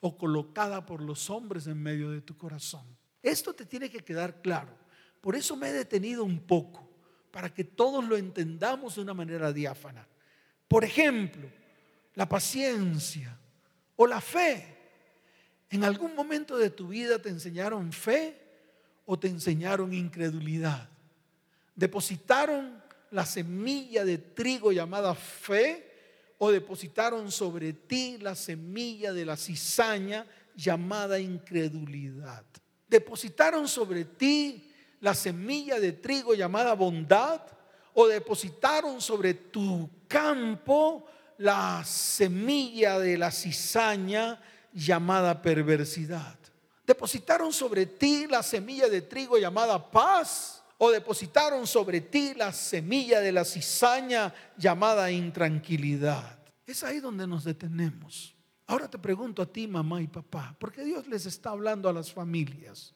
o 0.00 0.16
colocada 0.16 0.86
por 0.86 1.02
los 1.02 1.28
hombres 1.28 1.66
en 1.66 1.82
medio 1.82 2.10
de 2.10 2.22
tu 2.22 2.34
corazón. 2.38 2.86
Esto 3.22 3.52
te 3.52 3.66
tiene 3.66 3.90
que 3.90 4.00
quedar 4.00 4.40
claro. 4.40 4.74
Por 5.20 5.36
eso 5.36 5.56
me 5.56 5.68
he 5.68 5.72
detenido 5.72 6.24
un 6.24 6.40
poco, 6.40 6.90
para 7.30 7.52
que 7.52 7.64
todos 7.64 8.02
lo 8.08 8.16
entendamos 8.16 8.94
de 8.94 9.02
una 9.02 9.12
manera 9.12 9.52
diáfana. 9.52 10.08
Por 10.66 10.82
ejemplo, 10.82 11.46
la 12.14 12.26
paciencia 12.26 13.38
o 13.96 14.06
la 14.06 14.22
fe. 14.22 14.73
¿En 15.74 15.82
algún 15.82 16.14
momento 16.14 16.56
de 16.56 16.70
tu 16.70 16.86
vida 16.86 17.18
te 17.18 17.30
enseñaron 17.30 17.92
fe 17.92 18.40
o 19.06 19.18
te 19.18 19.26
enseñaron 19.26 19.92
incredulidad? 19.92 20.88
¿Depositaron 21.74 22.80
la 23.10 23.26
semilla 23.26 24.04
de 24.04 24.18
trigo 24.18 24.70
llamada 24.70 25.16
fe 25.16 25.90
o 26.38 26.52
depositaron 26.52 27.28
sobre 27.32 27.72
ti 27.72 28.18
la 28.20 28.36
semilla 28.36 29.12
de 29.12 29.24
la 29.24 29.36
cizaña 29.36 30.24
llamada 30.54 31.18
incredulidad. 31.18 32.44
Depositaron 32.86 33.66
sobre 33.66 34.04
ti 34.04 34.72
la 35.00 35.12
semilla 35.12 35.80
de 35.80 35.90
trigo 35.90 36.34
llamada 36.34 36.74
bondad 36.74 37.40
o 37.94 38.06
depositaron 38.06 39.00
sobre 39.00 39.34
tu 39.34 39.90
campo 40.06 41.04
la 41.38 41.82
semilla 41.84 43.00
de 43.00 43.18
la 43.18 43.32
cizaña 43.32 44.40
llamada 44.74 45.40
perversidad. 45.40 46.36
Depositaron 46.86 47.52
sobre 47.52 47.86
ti 47.86 48.26
la 48.28 48.42
semilla 48.42 48.88
de 48.88 49.00
trigo 49.00 49.38
llamada 49.38 49.90
paz 49.90 50.62
o 50.76 50.90
depositaron 50.90 51.66
sobre 51.66 52.00
ti 52.00 52.34
la 52.34 52.52
semilla 52.52 53.20
de 53.20 53.32
la 53.32 53.44
cizaña 53.44 54.34
llamada 54.58 55.10
intranquilidad. 55.10 56.38
Es 56.66 56.82
ahí 56.82 57.00
donde 57.00 57.26
nos 57.26 57.44
detenemos. 57.44 58.34
Ahora 58.66 58.90
te 58.90 58.98
pregunto 58.98 59.42
a 59.42 59.46
ti, 59.46 59.68
mamá 59.68 60.02
y 60.02 60.06
papá, 60.06 60.56
¿por 60.58 60.72
qué 60.72 60.84
Dios 60.84 61.06
les 61.06 61.26
está 61.26 61.50
hablando 61.50 61.88
a 61.88 61.92
las 61.92 62.12
familias? 62.12 62.94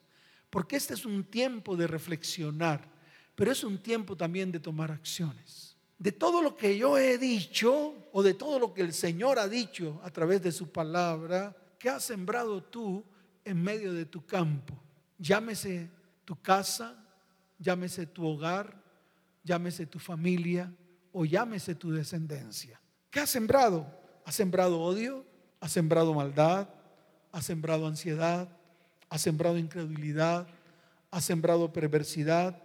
Porque 0.51 0.77
este 0.77 0.95
es 0.95 1.05
un 1.05 1.25
tiempo 1.25 1.77
de 1.77 1.87
reflexionar, 1.87 2.89
pero 3.35 3.53
es 3.53 3.63
un 3.63 3.79
tiempo 3.79 4.17
también 4.17 4.51
de 4.51 4.61
tomar 4.61 4.91
acciones. 4.91 5.77
De 5.99 6.13
todo 6.13 6.43
lo 6.43 6.57
que 6.57 6.79
yo 6.79 6.97
he 6.97 7.19
dicho 7.19 8.09
o 8.13 8.23
de 8.23 8.35
todo 8.35 8.59
lo 8.59 8.73
que 8.73 8.83
el 8.83 8.95
Señor 8.95 9.39
ha 9.39 9.49
dicho 9.49 10.01
a 10.05 10.11
través 10.11 10.43
de 10.43 10.53
su 10.53 10.71
palabra, 10.71 11.55
¿qué 11.79 11.91
has 11.91 12.05
sembrado 12.05 12.63
tú 12.63 13.05
en 13.45 13.63
medio 13.63 13.93
de 13.93 14.05
tu 14.05 14.25
campo? 14.25 14.75
Llámese 15.19 15.91
tu 16.25 16.41
casa, 16.41 16.97
llámese 17.59 18.07
tu 18.07 18.27
hogar, 18.27 18.83
llámese 19.43 19.87
tu 19.87 19.99
familia 19.99 20.73
o 21.13 21.25
llámese 21.25 21.75
tu 21.75 21.91
descendencia. 21.91 22.81
¿Qué 23.11 23.21
has 23.21 23.31
sembrado? 23.31 23.87
¿Has 24.25 24.35
sembrado 24.35 24.81
odio? 24.81 25.25
¿Has 25.61 25.73
sembrado 25.73 26.13
maldad? 26.15 26.69
¿Has 27.33 27.47
sembrado 27.47 27.87
ansiedad? 27.87 28.49
¿Has 29.09 29.23
sembrado 29.23 29.59
incredulidad? 29.59 30.47
¿Has 31.11 31.25
sembrado 31.25 31.73
perversidad? 31.73 32.63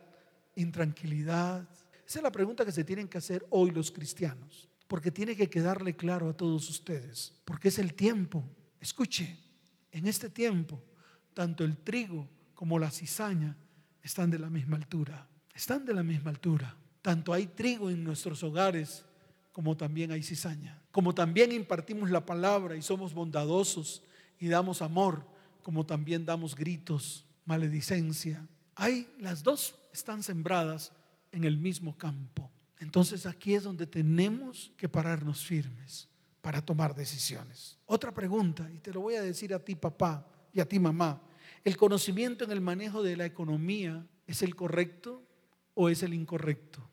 ¿Intranquilidad? 0.56 1.68
Esa 2.06 2.20
es 2.20 2.24
la 2.24 2.32
pregunta 2.32 2.66
que 2.66 2.72
se 2.72 2.84
tienen 2.84 3.08
que 3.08 3.18
hacer 3.18 3.46
hoy 3.50 3.72
los 3.72 3.92
cristianos, 3.92 4.70
porque 4.88 5.10
tiene 5.10 5.36
que 5.36 5.50
quedarle 5.50 5.96
claro 5.96 6.30
a 6.30 6.38
todos 6.38 6.70
ustedes, 6.70 7.34
porque 7.46 7.70
es 7.70 7.80
el 7.80 7.94
tiempo. 7.94 8.44
Escuche, 8.84 9.34
en 9.94 10.08
este 10.08 10.30
tiempo, 10.30 10.84
tanto 11.34 11.64
el 11.64 11.78
trigo 11.78 12.28
como 12.54 12.78
la 12.78 12.92
cizaña 12.92 13.56
están 14.02 14.30
de 14.30 14.38
la 14.38 14.50
misma 14.50 14.76
altura. 14.76 15.26
Están 15.56 15.86
de 15.86 15.94
la 15.94 16.04
misma 16.04 16.32
altura. 16.32 16.76
Tanto 17.02 17.32
hay 17.32 17.48
trigo 17.48 17.90
en 17.90 18.04
nuestros 18.04 18.44
hogares 18.44 19.06
como 19.54 19.78
también 19.78 20.12
hay 20.12 20.22
cizaña. 20.22 20.82
Como 20.92 21.16
también 21.16 21.54
impartimos 21.54 22.12
la 22.12 22.26
palabra 22.26 22.76
y 22.76 22.82
somos 22.82 23.14
bondadosos 23.14 24.04
y 24.38 24.50
damos 24.50 24.82
amor, 24.82 25.26
como 25.62 25.86
también 25.86 26.26
damos 26.26 26.54
gritos, 26.54 27.26
maledicencia. 27.46 28.46
Hay 28.76 29.08
las 29.18 29.44
dos 29.44 29.76
están 29.94 30.24
sembradas 30.24 30.92
en 31.32 31.46
el 31.46 31.58
mismo 31.58 31.98
campo. 31.98 32.52
Entonces 32.80 33.26
aquí 33.28 33.54
es 33.54 33.64
donde 33.64 33.88
tenemos 33.88 34.74
que 34.76 34.90
pararnos 34.90 35.42
firmes 35.46 36.10
para 36.44 36.62
tomar 36.62 36.94
decisiones. 36.94 37.78
Otra 37.86 38.14
pregunta, 38.14 38.70
y 38.70 38.80
te 38.80 38.92
lo 38.92 39.00
voy 39.00 39.16
a 39.16 39.22
decir 39.22 39.54
a 39.54 39.64
ti 39.64 39.76
papá 39.76 40.28
y 40.52 40.60
a 40.60 40.68
ti 40.68 40.78
mamá. 40.78 41.22
¿El 41.64 41.78
conocimiento 41.78 42.44
en 42.44 42.52
el 42.52 42.60
manejo 42.60 43.02
de 43.02 43.16
la 43.16 43.26
economía 43.26 44.06
es 44.28 44.42
el 44.42 44.54
correcto 44.54 45.24
o 45.74 45.88
es 45.88 46.04
el 46.04 46.14
incorrecto? 46.14 46.86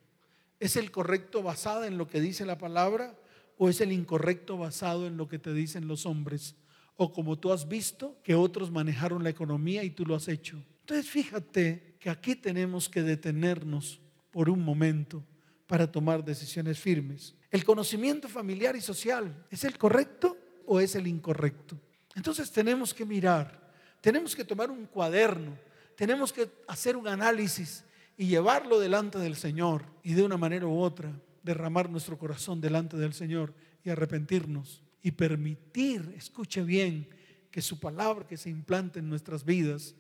¿Es 0.61 0.77
el 0.77 0.93
correcto 0.93 1.43
basado 1.43 1.83
en 1.85 1.99
lo 1.99 2.07
que 2.07 2.21
dice 2.21 2.47
la 2.47 2.59
palabra 2.59 3.19
o 3.59 3.69
es 3.69 3.81
el 3.81 3.91
incorrecto 3.91 4.57
basado 4.57 5.09
en 5.09 5.17
lo 5.17 5.27
que 5.27 5.41
te 5.41 5.53
dicen 5.53 5.89
los 5.89 6.07
hombres? 6.07 6.55
O 6.95 7.13
como 7.13 7.37
tú 7.37 7.53
has 7.53 7.67
visto 7.67 8.21
que 8.23 8.37
otros 8.37 8.71
manejaron 8.71 9.25
la 9.25 9.31
economía 9.31 9.83
y 9.83 9.91
tú 9.91 10.07
lo 10.07 10.15
has 10.15 10.29
hecho. 10.29 10.63
Entonces 10.83 11.11
fíjate 11.11 11.97
que 11.99 12.09
aquí 12.09 12.37
tenemos 12.37 12.89
que 12.89 13.03
detenernos 13.03 14.01
por 14.31 14.49
un 14.49 14.65
momento 14.65 15.25
para 15.67 15.91
tomar 15.91 16.25
decisiones 16.25 16.79
firmes. 16.79 17.35
¿El 17.51 17.65
conocimiento 17.65 18.29
familiar 18.29 18.77
y 18.77 18.81
social 18.81 19.45
es 19.51 19.65
el 19.65 19.77
correcto 19.77 20.37
o 20.67 20.79
es 20.79 20.95
el 20.95 21.07
incorrecto? 21.07 21.77
Entonces 22.15 22.51
tenemos 22.51 22.95
que 22.95 23.05
mirar, 23.05 23.73
tenemos 24.01 24.37
que 24.37 24.45
tomar 24.45 24.71
un 24.71 24.87
cuaderno, 24.87 25.59
tenemos 25.97 26.33
que 26.33 26.49
hacer 26.69 26.97
un 26.97 27.09
análisis 27.09 27.85
y 28.17 28.27
llevarlo 28.27 28.79
delante 28.79 29.19
del 29.19 29.35
Señor 29.35 29.85
y 30.05 30.15
de 30.15 30.23
una 30.23 30.37
manera 30.37 30.67
u 30.67 30.79
otra 30.79 31.13
derramar 31.43 31.91
nuestro 31.91 32.19
corazón 32.19 32.61
delante 32.61 32.97
del 32.97 33.15
Señor 33.15 33.53
y 33.83 33.91
arrepentirnos 33.91 34.83
y 35.03 35.11
permitir, 35.11 36.15
escuche 36.17 36.63
bien, 36.63 37.09
que 37.51 37.63
su 37.63 37.81
palabra 37.81 38.29
que 38.29 38.37
se 38.37 38.51
implante 38.51 39.01
en 39.01 39.09
nuestras 39.09 39.45
vidas. 39.45 39.97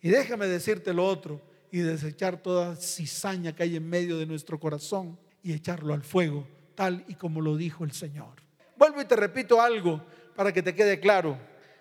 Y 0.00 0.08
déjame 0.08 0.46
decirte 0.46 0.94
lo 0.94 1.06
otro 1.06 1.42
y 1.70 1.78
desechar 1.78 2.40
toda 2.40 2.76
cizaña 2.76 3.54
que 3.54 3.64
hay 3.64 3.76
en 3.76 3.86
medio 3.86 4.16
de 4.16 4.24
nuestro 4.24 4.58
corazón 4.58 5.18
y 5.42 5.52
echarlo 5.52 5.92
al 5.92 6.02
fuego 6.02 6.46
tal 6.74 7.04
y 7.08 7.14
como 7.14 7.40
lo 7.40 7.56
dijo 7.56 7.84
el 7.84 7.92
Señor. 7.92 8.34
Vuelvo 8.76 9.00
y 9.00 9.04
te 9.04 9.16
repito 9.16 9.60
algo 9.60 10.02
para 10.34 10.52
que 10.52 10.62
te 10.62 10.74
quede 10.74 11.00
claro. 11.00 11.38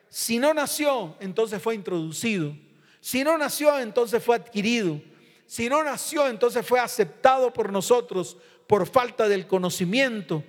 Si 0.10 0.38
no 0.38 0.54
nació, 0.54 1.16
entonces 1.20 1.62
fue 1.62 1.76
introducido. 1.76 2.56
Si 3.00 3.24
no 3.24 3.38
nació, 3.38 3.80
entonces 3.80 4.24
fue 4.24 4.36
adquirido. 4.36 5.02
Si 5.46 5.70
no 5.70 5.84
nació, 5.84 6.28
entonces 6.28 6.66
fue 6.66 6.80
aceptado 6.80 7.52
por 7.52 7.72
nosotros 7.72 8.38
por 8.68 8.88
falta 8.88 9.28
del 9.28 9.48
conocimiento 9.48 10.44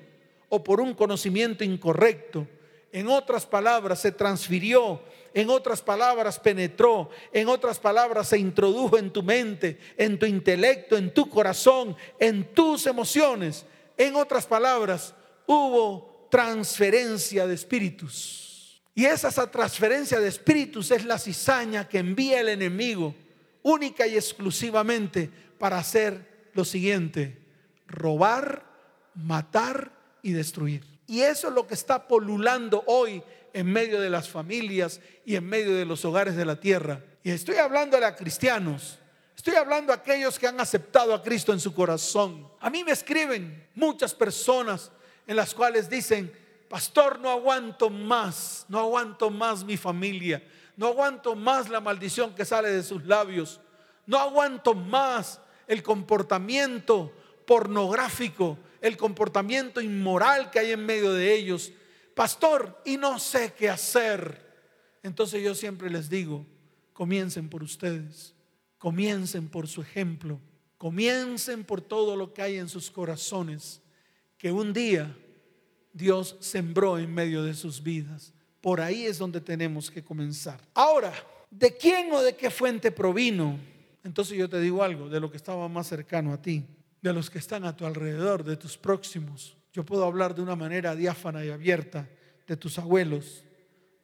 o 0.49 0.63
por 0.63 0.81
un 0.81 0.95
conocimiento 0.95 1.65
incorrecto. 1.65 2.47
En 2.93 3.09
otras 3.09 3.45
palabras, 3.45 4.01
se 4.01 4.13
transfirió, 4.13 5.03
en 5.33 5.51
otras 5.51 5.83
palabras, 5.83 6.39
penetró, 6.39 7.11
en 7.33 7.49
otras 7.49 7.81
palabras, 7.81 8.29
se 8.29 8.39
introdujo 8.39 8.97
en 8.97 9.11
tu 9.11 9.23
mente, 9.23 9.79
en 9.97 10.17
tu 10.17 10.27
intelecto, 10.27 10.97
en 10.97 11.13
tu 11.13 11.29
corazón, 11.29 11.97
en 12.21 12.55
tus 12.55 12.87
emociones 12.87 13.67
en 13.97 14.17
otras 14.17 14.47
palabras, 14.47 15.15
hubo 15.47 16.29
transferencia 16.31 17.47
de 17.47 17.55
espíritus. 17.55 18.83
Y 18.95 19.07
esa 19.07 19.51
transferencia 19.51 20.21
de 20.21 20.29
espíritus 20.29 20.91
es 20.91 21.05
la 21.05 21.19
cizaña 21.19 21.89
que 21.89 21.99
envía 21.99 22.41
el 22.41 22.49
enemigo 22.49 23.15
única 23.63 24.07
y 24.07 24.15
exclusivamente 24.15 25.31
para 25.59 25.79
hacer 25.79 26.49
lo 26.55 26.65
siguiente, 26.65 27.39
robar, 27.89 28.65
matar 29.15 29.91
y 30.23 30.33
destruir. 30.33 30.85
Y 31.07 31.21
eso 31.21 31.49
es 31.49 31.55
lo 31.55 31.67
que 31.67 31.75
está 31.75 32.07
polulando 32.07 32.85
hoy 32.87 33.23
en 33.53 33.67
medio 33.67 34.01
de 34.01 34.11
las 34.11 34.29
familias 34.29 35.01
y 35.25 35.37
en 35.37 35.47
medio 35.47 35.75
de 35.75 35.85
los 35.85 36.05
hogares 36.05 36.37
de 36.37 36.45
la 36.45 36.61
tierra. 36.61 37.03
Y 37.23 37.31
estoy 37.31 37.57
hablando 37.57 37.97
a 37.97 38.17
cristianos, 38.17 38.99
Estoy 39.45 39.61
hablando 39.61 39.93
a 39.93 39.97
aquellos 39.97 40.39
que 40.39 40.47
han 40.47 40.59
aceptado 40.59 41.13
a 41.13 41.23
Cristo 41.23 41.53
en 41.53 41.61
su 41.61 41.75
corazón. 41.75 42.49
A 42.61 42.71
mí 42.71 42.83
me 42.83 42.93
escriben 42.93 43.69
muchas 43.75 44.15
personas 44.15 44.91
en 45.26 45.37
las 45.37 45.52
cuales 45.52 45.91
dicen, 45.91 46.33
pastor, 46.67 47.21
no 47.21 47.28
aguanto 47.28 47.91
más, 47.91 48.65
no 48.71 48.78
aguanto 48.78 49.28
más 49.28 49.63
mi 49.63 49.76
familia, 49.76 50.43
no 50.78 50.87
aguanto 50.87 51.37
más 51.37 51.69
la 51.69 51.83
maldición 51.83 52.35
que 52.35 52.47
sale 52.47 52.71
de 52.71 52.83
sus 52.83 53.04
labios, 53.04 53.61
no 54.07 54.19
aguanto 54.19 54.73
más 54.73 55.43
el 55.67 55.83
comportamiento 55.83 57.13
pornográfico, 57.47 58.57
el 58.80 58.97
comportamiento 58.97 59.83
inmoral 59.83 60.50
que 60.50 60.61
hay 60.61 60.73
en 60.73 60.87
medio 60.87 61.13
de 61.13 61.35
ellos. 61.35 61.71
Pastor, 62.15 62.80
y 62.87 62.97
no 62.97 63.19
sé 63.19 63.52
qué 63.52 63.69
hacer. 63.69 64.43
Entonces 65.02 65.43
yo 65.43 65.54
siempre 65.54 65.91
les 65.91 66.09
digo, 66.09 66.47
comiencen 66.95 67.50
por 67.50 67.63
ustedes. 67.63 68.33
Comiencen 68.84 69.49
por 69.49 69.66
su 69.66 69.80
ejemplo, 69.80 70.38
comiencen 70.76 71.64
por 71.64 71.80
todo 71.80 72.16
lo 72.16 72.34
que 72.34 72.42
hay 72.42 72.58
en 72.58 72.68
sus 72.68 72.90
corazones, 72.90 73.80
que 74.36 74.52
un 74.52 74.75
día 74.75 75.16
Dios 75.94 76.36
sembró 76.40 76.99
en 76.99 77.14
medio 77.14 77.42
de 77.42 77.54
sus 77.54 77.82
vidas. 77.82 78.34
Por 78.60 78.82
ahí 78.82 79.06
es 79.06 79.16
donde 79.16 79.40
tenemos 79.40 79.90
que 79.90 80.04
comenzar. 80.04 80.60
Ahora, 80.75 81.14
¿de 81.50 81.75
quién 81.75 82.12
o 82.12 82.20
de 82.20 82.36
qué 82.36 82.50
fuente 82.50 82.90
provino? 82.90 83.58
Entonces 84.04 84.36
yo 84.36 84.50
te 84.50 84.60
digo 84.60 84.82
algo, 84.82 85.08
de 85.08 85.18
lo 85.18 85.30
que 85.30 85.38
estaba 85.38 85.66
más 85.66 85.86
cercano 85.86 86.34
a 86.34 86.42
ti, 86.42 86.62
de 87.00 87.12
los 87.14 87.30
que 87.30 87.38
están 87.38 87.64
a 87.64 87.75
tu 87.75 87.86
alrededor, 87.86 88.44
de 88.44 88.58
tus 88.58 88.76
próximos. 88.76 89.56
Yo 89.73 89.86
puedo 89.86 90.04
hablar 90.04 90.34
de 90.34 90.42
una 90.42 90.56
manera 90.56 90.94
diáfana 90.94 91.42
y 91.42 91.49
abierta 91.49 92.06
de 92.47 92.58
tus 92.58 92.78
abuelos, 92.78 93.44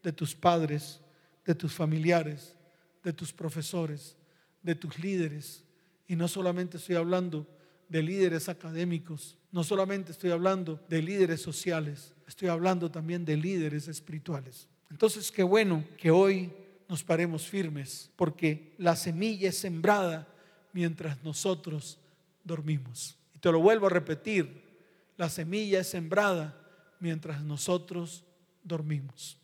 de 0.02 0.12
tus 0.14 0.34
padres, 0.34 1.02
de 1.44 1.54
tus 1.54 1.74
familiares, 1.74 2.56
de 3.04 3.12
tus 3.12 3.30
profesores, 3.30 4.16
de 4.62 4.75
tus 4.75 4.99
líderes. 4.99 5.64
Y 6.07 6.16
no 6.16 6.29
solamente 6.29 6.77
estoy 6.77 6.96
hablando 6.96 7.46
de 7.88 8.03
líderes 8.03 8.49
académicos, 8.49 9.37
no 9.51 9.64
solamente 9.64 10.12
estoy 10.12 10.31
hablando 10.31 10.81
de 10.88 11.03
líderes 11.03 11.42
sociales, 11.42 12.14
estoy 12.27 12.49
hablando 12.49 12.90
también 12.90 13.25
de 13.25 13.37
líderes 13.37 13.88
espirituales. 13.88 14.68
Entonces, 14.90 15.31
qué 15.33 15.42
bueno 15.42 15.85
que 15.99 16.11
hoy 16.11 16.53
nos 16.88 17.03
paremos 17.03 17.46
firmes, 17.46 18.11
porque 18.16 18.75
la 18.79 18.94
semilla 18.96 19.49
es 19.49 19.59
sembrada 19.59 20.29
mientras 20.73 21.23
nosotros 21.25 21.99
dormimos. 22.44 23.16
Y 23.35 23.38
te 23.38 23.51
lo 23.51 23.61
vuelvo 23.61 23.87
a 23.87 23.90
repetir, 23.90 24.62
la 25.16 25.29
semilla 25.29 25.81
es 25.81 25.88
sembrada 25.88 26.57
mientras 27.01 27.42
nosotros 27.42 28.25
dormimos. 28.62 29.37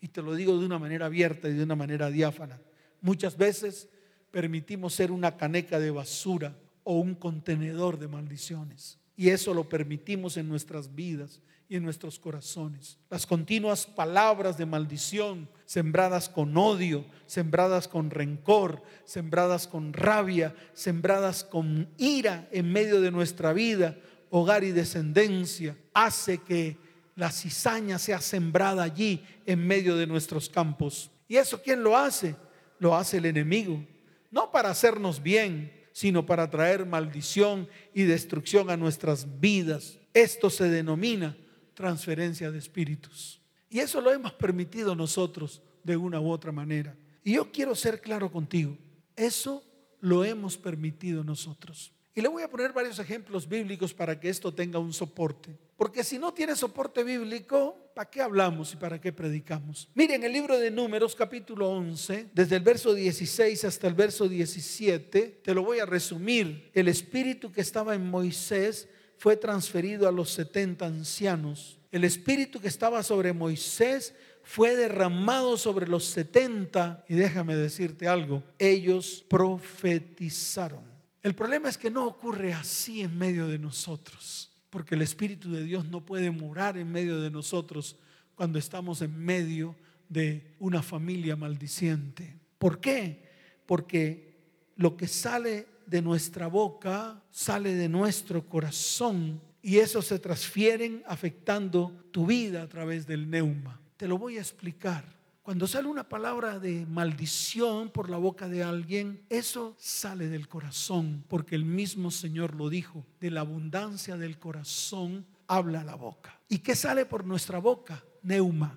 Y 0.00 0.08
te 0.08 0.22
lo 0.22 0.34
digo 0.34 0.58
de 0.58 0.66
una 0.66 0.78
manera 0.78 1.06
abierta 1.06 1.48
y 1.48 1.54
de 1.54 1.64
una 1.64 1.76
manera 1.76 2.10
diáfana. 2.10 2.60
Muchas 3.00 3.36
veces 3.36 3.88
permitimos 4.36 4.92
ser 4.92 5.12
una 5.12 5.34
caneca 5.38 5.80
de 5.80 5.90
basura 5.90 6.54
o 6.84 6.98
un 6.98 7.14
contenedor 7.14 7.98
de 7.98 8.06
maldiciones. 8.06 8.98
Y 9.16 9.30
eso 9.30 9.54
lo 9.54 9.66
permitimos 9.66 10.36
en 10.36 10.46
nuestras 10.46 10.94
vidas 10.94 11.40
y 11.70 11.76
en 11.76 11.82
nuestros 11.82 12.18
corazones. 12.18 12.98
Las 13.08 13.24
continuas 13.24 13.86
palabras 13.86 14.58
de 14.58 14.66
maldición, 14.66 15.48
sembradas 15.64 16.28
con 16.28 16.54
odio, 16.54 17.06
sembradas 17.24 17.88
con 17.88 18.10
rencor, 18.10 18.82
sembradas 19.06 19.66
con 19.66 19.94
rabia, 19.94 20.54
sembradas 20.74 21.42
con 21.42 21.88
ira 21.96 22.46
en 22.52 22.70
medio 22.70 23.00
de 23.00 23.10
nuestra 23.10 23.54
vida, 23.54 23.96
hogar 24.28 24.64
y 24.64 24.72
descendencia, 24.72 25.78
hace 25.94 26.42
que 26.42 26.76
la 27.14 27.32
cizaña 27.32 27.98
sea 27.98 28.20
sembrada 28.20 28.82
allí 28.82 29.24
en 29.46 29.66
medio 29.66 29.96
de 29.96 30.06
nuestros 30.06 30.50
campos. 30.50 31.10
¿Y 31.26 31.36
eso 31.36 31.62
quién 31.62 31.82
lo 31.82 31.96
hace? 31.96 32.36
Lo 32.78 32.94
hace 32.94 33.16
el 33.16 33.24
enemigo 33.24 33.82
no 34.30 34.50
para 34.50 34.70
hacernos 34.70 35.22
bien, 35.22 35.72
sino 35.92 36.26
para 36.26 36.50
traer 36.50 36.84
maldición 36.84 37.68
y 37.94 38.02
destrucción 38.02 38.70
a 38.70 38.76
nuestras 38.76 39.40
vidas. 39.40 39.98
Esto 40.12 40.50
se 40.50 40.68
denomina 40.68 41.36
transferencia 41.74 42.50
de 42.50 42.58
espíritus. 42.58 43.40
Y 43.70 43.80
eso 43.80 44.00
lo 44.00 44.12
hemos 44.12 44.32
permitido 44.32 44.94
nosotros 44.94 45.62
de 45.82 45.96
una 45.96 46.20
u 46.20 46.30
otra 46.30 46.52
manera. 46.52 46.96
Y 47.24 47.34
yo 47.34 47.50
quiero 47.50 47.74
ser 47.74 48.00
claro 48.00 48.30
contigo, 48.30 48.76
eso 49.16 49.64
lo 50.00 50.24
hemos 50.24 50.56
permitido 50.56 51.24
nosotros. 51.24 51.92
Y 52.16 52.22
le 52.22 52.28
voy 52.28 52.42
a 52.42 52.48
poner 52.48 52.72
varios 52.72 52.98
ejemplos 52.98 53.46
bíblicos 53.46 53.92
para 53.92 54.18
que 54.18 54.30
esto 54.30 54.52
tenga 54.54 54.78
un 54.78 54.94
soporte. 54.94 55.54
Porque 55.76 56.02
si 56.02 56.18
no 56.18 56.32
tiene 56.32 56.56
soporte 56.56 57.04
bíblico, 57.04 57.90
¿para 57.94 58.08
qué 58.08 58.22
hablamos 58.22 58.72
y 58.72 58.76
para 58.76 58.98
qué 58.98 59.12
predicamos? 59.12 59.90
Miren, 59.94 60.24
el 60.24 60.32
libro 60.32 60.58
de 60.58 60.70
Números 60.70 61.14
capítulo 61.14 61.68
11, 61.68 62.30
desde 62.32 62.56
el 62.56 62.62
verso 62.62 62.94
16 62.94 63.66
hasta 63.66 63.86
el 63.86 63.92
verso 63.92 64.30
17, 64.30 65.40
te 65.44 65.54
lo 65.54 65.62
voy 65.62 65.78
a 65.78 65.84
resumir. 65.84 66.70
El 66.72 66.88
espíritu 66.88 67.52
que 67.52 67.60
estaba 67.60 67.94
en 67.94 68.08
Moisés 68.08 68.88
fue 69.18 69.36
transferido 69.36 70.08
a 70.08 70.12
los 70.12 70.30
70 70.30 70.86
ancianos. 70.86 71.78
El 71.92 72.04
espíritu 72.04 72.62
que 72.62 72.68
estaba 72.68 73.02
sobre 73.02 73.34
Moisés 73.34 74.14
fue 74.42 74.74
derramado 74.74 75.58
sobre 75.58 75.86
los 75.86 76.06
70 76.06 77.04
y 77.10 77.14
déjame 77.14 77.56
decirte 77.56 78.08
algo, 78.08 78.42
ellos 78.58 79.22
profetizaron. 79.28 80.95
El 81.26 81.34
problema 81.34 81.68
es 81.68 81.76
que 81.76 81.90
no 81.90 82.06
ocurre 82.06 82.54
así 82.54 83.00
en 83.00 83.18
medio 83.18 83.48
de 83.48 83.58
nosotros, 83.58 84.48
porque 84.70 84.94
el 84.94 85.02
Espíritu 85.02 85.50
de 85.50 85.64
Dios 85.64 85.84
no 85.86 86.06
puede 86.06 86.30
morar 86.30 86.78
en 86.78 86.92
medio 86.92 87.20
de 87.20 87.32
nosotros 87.32 87.96
cuando 88.36 88.60
estamos 88.60 89.02
en 89.02 89.18
medio 89.18 89.74
de 90.08 90.54
una 90.60 90.84
familia 90.84 91.34
maldiciente. 91.34 92.38
¿Por 92.60 92.78
qué? 92.78 93.28
Porque 93.66 94.36
lo 94.76 94.96
que 94.96 95.08
sale 95.08 95.66
de 95.84 96.00
nuestra 96.00 96.46
boca, 96.46 97.20
sale 97.32 97.74
de 97.74 97.88
nuestro 97.88 98.48
corazón 98.48 99.40
y 99.62 99.78
eso 99.78 100.02
se 100.02 100.20
transfieren 100.20 101.02
afectando 101.08 102.04
tu 102.12 102.24
vida 102.26 102.62
a 102.62 102.68
través 102.68 103.04
del 103.04 103.28
neuma. 103.28 103.80
Te 103.96 104.06
lo 104.06 104.16
voy 104.16 104.38
a 104.38 104.42
explicar. 104.42 105.15
Cuando 105.46 105.68
sale 105.68 105.86
una 105.86 106.08
palabra 106.08 106.58
de 106.58 106.84
maldición 106.86 107.90
por 107.90 108.10
la 108.10 108.16
boca 108.16 108.48
de 108.48 108.64
alguien, 108.64 109.24
eso 109.28 109.76
sale 109.78 110.26
del 110.26 110.48
corazón, 110.48 111.22
porque 111.28 111.54
el 111.54 111.64
mismo 111.64 112.10
Señor 112.10 112.56
lo 112.56 112.68
dijo, 112.68 113.06
de 113.20 113.30
la 113.30 113.42
abundancia 113.42 114.16
del 114.16 114.40
corazón 114.40 115.24
habla 115.46 115.84
la 115.84 115.94
boca. 115.94 116.36
¿Y 116.48 116.58
qué 116.58 116.74
sale 116.74 117.06
por 117.06 117.24
nuestra 117.24 117.60
boca? 117.60 118.02
Neuma, 118.24 118.76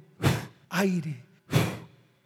aire, 0.70 1.24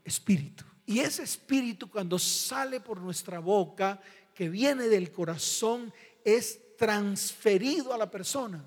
espíritu. 0.03 0.65
Y 0.86 0.99
ese 0.99 1.23
espíritu 1.23 1.89
cuando 1.89 2.19
sale 2.19 2.82
por 2.82 2.99
nuestra 2.99 3.39
boca, 3.39 4.01
que 4.36 4.49
viene 4.49 4.89
del 4.89 5.10
corazón, 5.13 5.93
es 6.25 6.60
transferido 6.75 7.93
a 7.93 7.97
la 7.97 8.12
persona. 8.12 8.62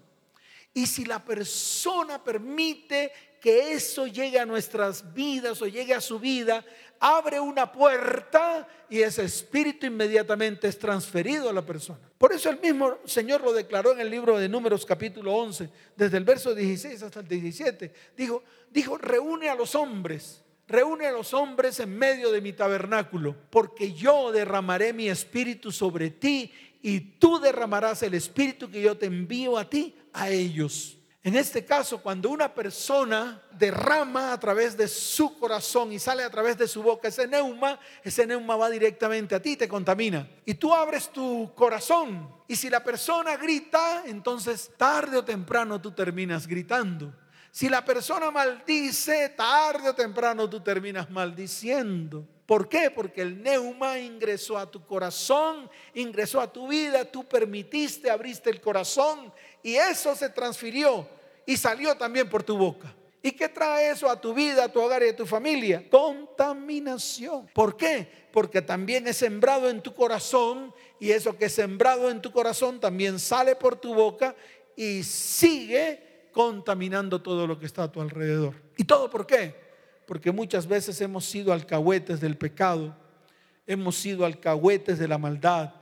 Y 0.73 0.87
si 0.87 1.05
la 1.05 1.23
persona 1.23 2.25
permite 2.25 3.12
que 3.47 3.75
eso 3.75 4.09
llegue 4.09 4.41
a 4.41 4.45
nuestras 4.45 5.15
vidas 5.15 5.63
o 5.63 5.69
llegue 5.69 5.95
a 5.95 6.01
su 6.01 6.19
vida, 6.19 6.65
abre 6.99 7.39
una 7.39 7.71
puerta 7.71 8.67
y 8.91 8.99
ese 8.99 9.23
espíritu 9.23 9.87
inmediatamente 9.87 10.67
es 10.67 10.77
transferido 10.77 11.49
a 11.49 11.53
la 11.53 11.65
persona. 11.65 12.01
Por 12.19 12.33
eso 12.33 12.51
el 12.51 12.59
mismo 12.59 12.99
Señor 13.05 13.43
lo 13.43 13.53
declaró 13.53 13.93
en 13.93 14.01
el 14.01 14.11
libro 14.11 14.37
de 14.37 14.49
Números 14.49 14.85
capítulo 14.85 15.33
11, 15.33 15.71
desde 15.95 16.17
el 16.17 16.25
verso 16.25 16.57
16 16.57 17.01
hasta 17.05 17.21
el 17.21 17.29
17. 17.29 17.93
Dijo, 18.17 18.43
dijo, 18.69 18.99
reúne 18.99 19.49
a 19.49 19.55
los 19.55 19.77
hombres 19.77 20.43
reúne 20.67 21.07
a 21.07 21.13
los 21.13 21.33
hombres 21.33 21.79
en 21.79 21.97
medio 21.97 22.33
de 22.33 22.41
mi 22.41 22.53
tabernáculo, 22.53 23.37
porque 23.51 23.93
yo 23.93 24.33
derramaré 24.33 24.93
mi 24.93 25.09
espíritu 25.09 25.71
sobre 25.71 26.11
ti 26.11 26.51
y 26.83 26.99
tú 26.99 27.39
derramarás 27.39 28.03
el 28.03 28.15
espíritu 28.15 28.69
que 28.69 28.83
yo 28.83 28.99
te 28.99 29.07
envío 29.07 29.57
a 29.57 29.71
ti, 29.71 29.95
a 30.13 30.31
ellos. 30.31 30.96
En 31.27 31.35
este 31.35 31.65
caso, 31.65 32.01
cuando 32.01 32.31
una 32.31 32.55
persona 32.55 33.43
derrama 33.51 34.33
a 34.33 34.39
través 34.39 34.77
de 34.77 34.87
su 34.87 35.37
corazón 35.41 35.93
y 35.93 35.99
sale 35.99 36.23
a 36.23 36.31
través 36.31 36.57
de 36.57 36.69
su 36.69 36.85
boca 36.85 37.09
ese 37.09 37.27
neuma, 37.27 37.81
ese 38.05 38.29
neuma 38.29 38.55
va 38.55 38.71
directamente 38.71 39.35
a 39.35 39.43
ti, 39.43 39.57
te 39.57 39.67
contamina. 39.67 40.29
Y 40.45 40.55
tú 40.55 40.73
abres 40.73 41.09
tu 41.09 41.53
corazón. 41.57 42.33
Y 42.47 42.55
si 42.55 42.71
la 42.71 42.85
persona 42.85 43.37
grita, 43.37 44.05
entonces 44.07 44.71
tarde 44.77 45.17
o 45.17 45.25
temprano 45.25 45.81
tú 45.81 45.91
terminas 45.91 46.47
gritando. 46.47 47.12
Si 47.51 47.69
la 47.69 47.85
persona 47.85 48.31
maldice, 48.31 49.31
tarde 49.31 49.89
o 49.89 49.95
temprano 49.97 50.49
tú 50.49 50.61
terminas 50.61 51.11
maldiciendo. 51.11 52.25
¿Por 52.47 52.69
qué? 52.69 52.93
Porque 52.93 53.23
el 53.23 53.43
neuma 53.43 53.99
ingresó 53.99 54.57
a 54.57 54.71
tu 54.71 54.87
corazón, 54.87 55.69
ingresó 55.93 56.41
a 56.41 56.53
tu 56.53 56.69
vida, 56.69 57.05
tú 57.05 57.25
permitiste, 57.25 58.09
abriste 58.09 58.49
el 58.49 58.61
corazón 58.61 59.33
y 59.65 59.75
eso 59.75 60.15
se 60.15 60.31
transfirió 60.31 61.15
y 61.47 61.57
salió 61.57 61.97
también 61.97 62.29
por 62.29 62.43
tu 62.43 62.59
boca. 62.59 62.95
¿Y 63.23 63.33
qué 63.33 63.49
trae 63.49 63.91
eso 63.91 64.09
a 64.09 64.21
tu 64.21 64.35
vida, 64.35 64.65
a 64.65 64.69
tu 64.69 64.81
hogar 64.81 65.03
y 65.03 65.09
a 65.09 65.17
tu 65.17 65.27
familia? 65.27 65.85
Contaminación. 65.91 67.49
¿Por 67.53 67.77
qué? 67.77 68.09
Porque 68.31 68.63
también 68.63 69.09
es 69.09 69.17
sembrado 69.17 69.69
en 69.69 69.81
tu 69.81 69.95
corazón 69.95 70.73
y 71.01 71.11
eso 71.11 71.37
que 71.37 71.47
es 71.47 71.53
sembrado 71.53 72.11
en 72.11 72.23
tu 72.23 72.31
corazón 72.31 72.79
también 72.79 73.19
sale 73.19 73.57
por 73.57 73.77
tu 73.77 73.95
boca 73.95 74.37
y 74.77 75.03
sigue 75.03 76.29
contaminando 76.31 77.21
todo 77.23 77.47
lo 77.47 77.59
que 77.59 77.67
está 77.67 77.85
a 77.85 77.91
tu 77.91 78.01
alrededor. 78.01 78.55
¿Y 78.77 78.85
todo 78.85 79.09
por 79.11 79.27
qué? 79.27 79.57
Porque 80.07 80.31
muchas 80.31 80.67
veces 80.67 81.01
hemos 81.01 81.25
sido 81.25 81.53
alcahuetes 81.53 82.21
del 82.21 82.37
pecado, 82.37 82.97
hemos 83.67 83.97
sido 83.97 84.25
alcahuetes 84.25 84.99
de 84.99 85.09
la 85.09 85.19
maldad, 85.19 85.75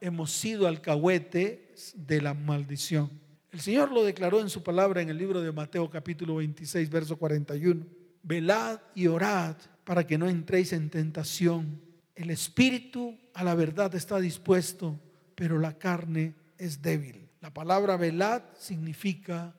hemos 0.00 0.30
sido 0.30 0.68
alcahuetes 0.68 1.94
de 1.94 2.20
la 2.20 2.34
maldición. 2.34 3.21
El 3.52 3.60
Señor 3.60 3.92
lo 3.92 4.02
declaró 4.02 4.40
en 4.40 4.48
su 4.48 4.62
palabra 4.62 5.02
en 5.02 5.10
el 5.10 5.18
libro 5.18 5.42
de 5.42 5.52
Mateo 5.52 5.90
capítulo 5.90 6.36
26, 6.36 6.88
verso 6.88 7.18
41. 7.18 7.84
Velad 8.22 8.80
y 8.94 9.06
orad 9.08 9.56
para 9.84 10.06
que 10.06 10.16
no 10.16 10.26
entréis 10.26 10.72
en 10.72 10.88
tentación. 10.88 11.78
El 12.14 12.30
espíritu 12.30 13.14
a 13.34 13.44
la 13.44 13.54
verdad 13.54 13.94
está 13.94 14.18
dispuesto, 14.18 14.98
pero 15.34 15.58
la 15.58 15.76
carne 15.76 16.34
es 16.56 16.80
débil. 16.80 17.28
La 17.42 17.52
palabra 17.52 17.98
velad 17.98 18.42
significa 18.56 19.54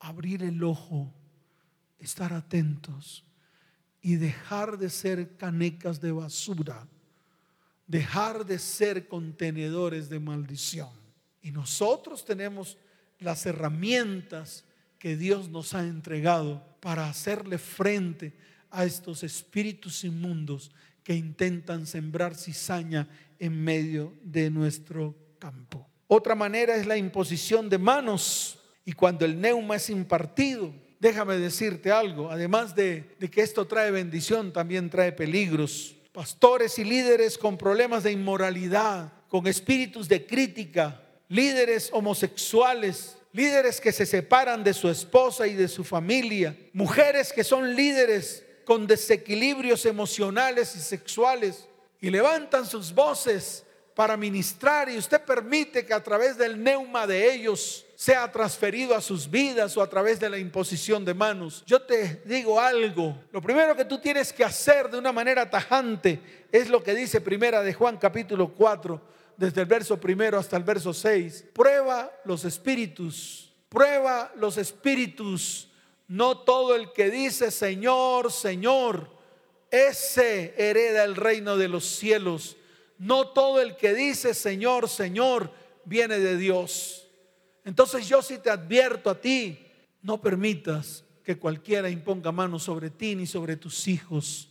abrir 0.00 0.42
el 0.42 0.64
ojo, 0.64 1.14
estar 2.00 2.32
atentos 2.32 3.24
y 4.02 4.16
dejar 4.16 4.78
de 4.78 4.90
ser 4.90 5.36
canecas 5.36 6.00
de 6.00 6.10
basura, 6.10 6.88
dejar 7.86 8.44
de 8.44 8.58
ser 8.58 9.06
contenedores 9.06 10.08
de 10.08 10.18
maldición. 10.18 10.90
Y 11.40 11.52
nosotros 11.52 12.24
tenemos 12.24 12.76
las 13.20 13.46
herramientas 13.46 14.64
que 14.98 15.16
Dios 15.16 15.48
nos 15.48 15.74
ha 15.74 15.82
entregado 15.82 16.62
para 16.80 17.08
hacerle 17.08 17.58
frente 17.58 18.34
a 18.70 18.84
estos 18.84 19.22
espíritus 19.22 20.04
inmundos 20.04 20.70
que 21.02 21.14
intentan 21.14 21.86
sembrar 21.86 22.34
cizaña 22.34 23.08
en 23.38 23.62
medio 23.62 24.14
de 24.22 24.50
nuestro 24.50 25.14
campo. 25.38 25.88
Otra 26.06 26.34
manera 26.34 26.76
es 26.76 26.86
la 26.86 26.96
imposición 26.96 27.68
de 27.68 27.78
manos 27.78 28.58
y 28.84 28.92
cuando 28.92 29.24
el 29.24 29.40
neuma 29.40 29.76
es 29.76 29.90
impartido, 29.90 30.72
déjame 30.98 31.36
decirte 31.36 31.90
algo, 31.90 32.30
además 32.30 32.74
de, 32.74 33.16
de 33.18 33.30
que 33.30 33.42
esto 33.42 33.66
trae 33.66 33.90
bendición, 33.90 34.52
también 34.52 34.90
trae 34.90 35.12
peligros. 35.12 35.96
Pastores 36.12 36.78
y 36.78 36.84
líderes 36.84 37.38
con 37.38 37.56
problemas 37.56 38.02
de 38.02 38.12
inmoralidad, 38.12 39.12
con 39.28 39.46
espíritus 39.46 40.08
de 40.08 40.26
crítica, 40.26 41.07
líderes 41.28 41.90
homosexuales, 41.92 43.16
líderes 43.32 43.80
que 43.80 43.92
se 43.92 44.06
separan 44.06 44.64
de 44.64 44.74
su 44.74 44.88
esposa 44.88 45.46
y 45.46 45.54
de 45.54 45.68
su 45.68 45.84
familia, 45.84 46.56
mujeres 46.72 47.32
que 47.32 47.44
son 47.44 47.74
líderes 47.74 48.44
con 48.64 48.86
desequilibrios 48.86 49.86
emocionales 49.86 50.74
y 50.76 50.80
sexuales 50.80 51.66
y 52.00 52.10
levantan 52.10 52.66
sus 52.66 52.92
voces 52.92 53.64
para 53.94 54.16
ministrar 54.16 54.88
y 54.88 54.96
usted 54.96 55.20
permite 55.22 55.84
que 55.84 55.92
a 55.92 56.02
través 56.02 56.38
del 56.38 56.62
neuma 56.62 57.04
de 57.06 57.34
ellos 57.34 57.84
sea 57.96 58.30
transferido 58.30 58.94
a 58.94 59.00
sus 59.00 59.28
vidas 59.28 59.76
o 59.76 59.82
a 59.82 59.90
través 59.90 60.20
de 60.20 60.30
la 60.30 60.38
imposición 60.38 61.04
de 61.04 61.14
manos. 61.14 61.64
Yo 61.66 61.82
te 61.82 62.22
digo 62.24 62.60
algo, 62.60 63.18
lo 63.32 63.42
primero 63.42 63.74
que 63.74 63.84
tú 63.84 63.98
tienes 63.98 64.32
que 64.32 64.44
hacer 64.44 64.88
de 64.88 64.98
una 64.98 65.10
manera 65.10 65.50
tajante 65.50 66.20
es 66.52 66.68
lo 66.68 66.80
que 66.80 66.94
dice 66.94 67.20
primera 67.20 67.60
de 67.60 67.74
Juan 67.74 67.96
capítulo 67.96 68.54
4, 68.54 69.00
desde 69.38 69.60
el 69.60 69.68
verso 69.68 69.98
primero 69.98 70.36
hasta 70.36 70.56
el 70.56 70.64
verso 70.64 70.92
6. 70.92 71.46
Prueba 71.54 72.12
los 72.24 72.44
espíritus, 72.44 73.52
prueba 73.68 74.32
los 74.36 74.58
espíritus. 74.58 75.70
No 76.08 76.38
todo 76.38 76.74
el 76.74 76.92
que 76.92 77.08
dice 77.08 77.50
Señor, 77.52 78.32
Señor, 78.32 79.08
ese 79.70 80.54
hereda 80.56 81.04
el 81.04 81.14
reino 81.14 81.56
de 81.56 81.68
los 81.68 81.84
cielos. 81.84 82.56
No 82.98 83.28
todo 83.28 83.60
el 83.62 83.76
que 83.76 83.94
dice 83.94 84.34
Señor, 84.34 84.88
Señor, 84.88 85.52
viene 85.84 86.18
de 86.18 86.36
Dios. 86.36 87.06
Entonces 87.64 88.08
yo 88.08 88.22
sí 88.22 88.38
te 88.38 88.50
advierto 88.50 89.08
a 89.08 89.20
ti, 89.20 89.64
no 90.02 90.20
permitas 90.20 91.04
que 91.22 91.38
cualquiera 91.38 91.88
imponga 91.90 92.32
manos 92.32 92.64
sobre 92.64 92.90
ti 92.90 93.14
ni 93.14 93.26
sobre 93.26 93.56
tus 93.56 93.86
hijos. 93.86 94.48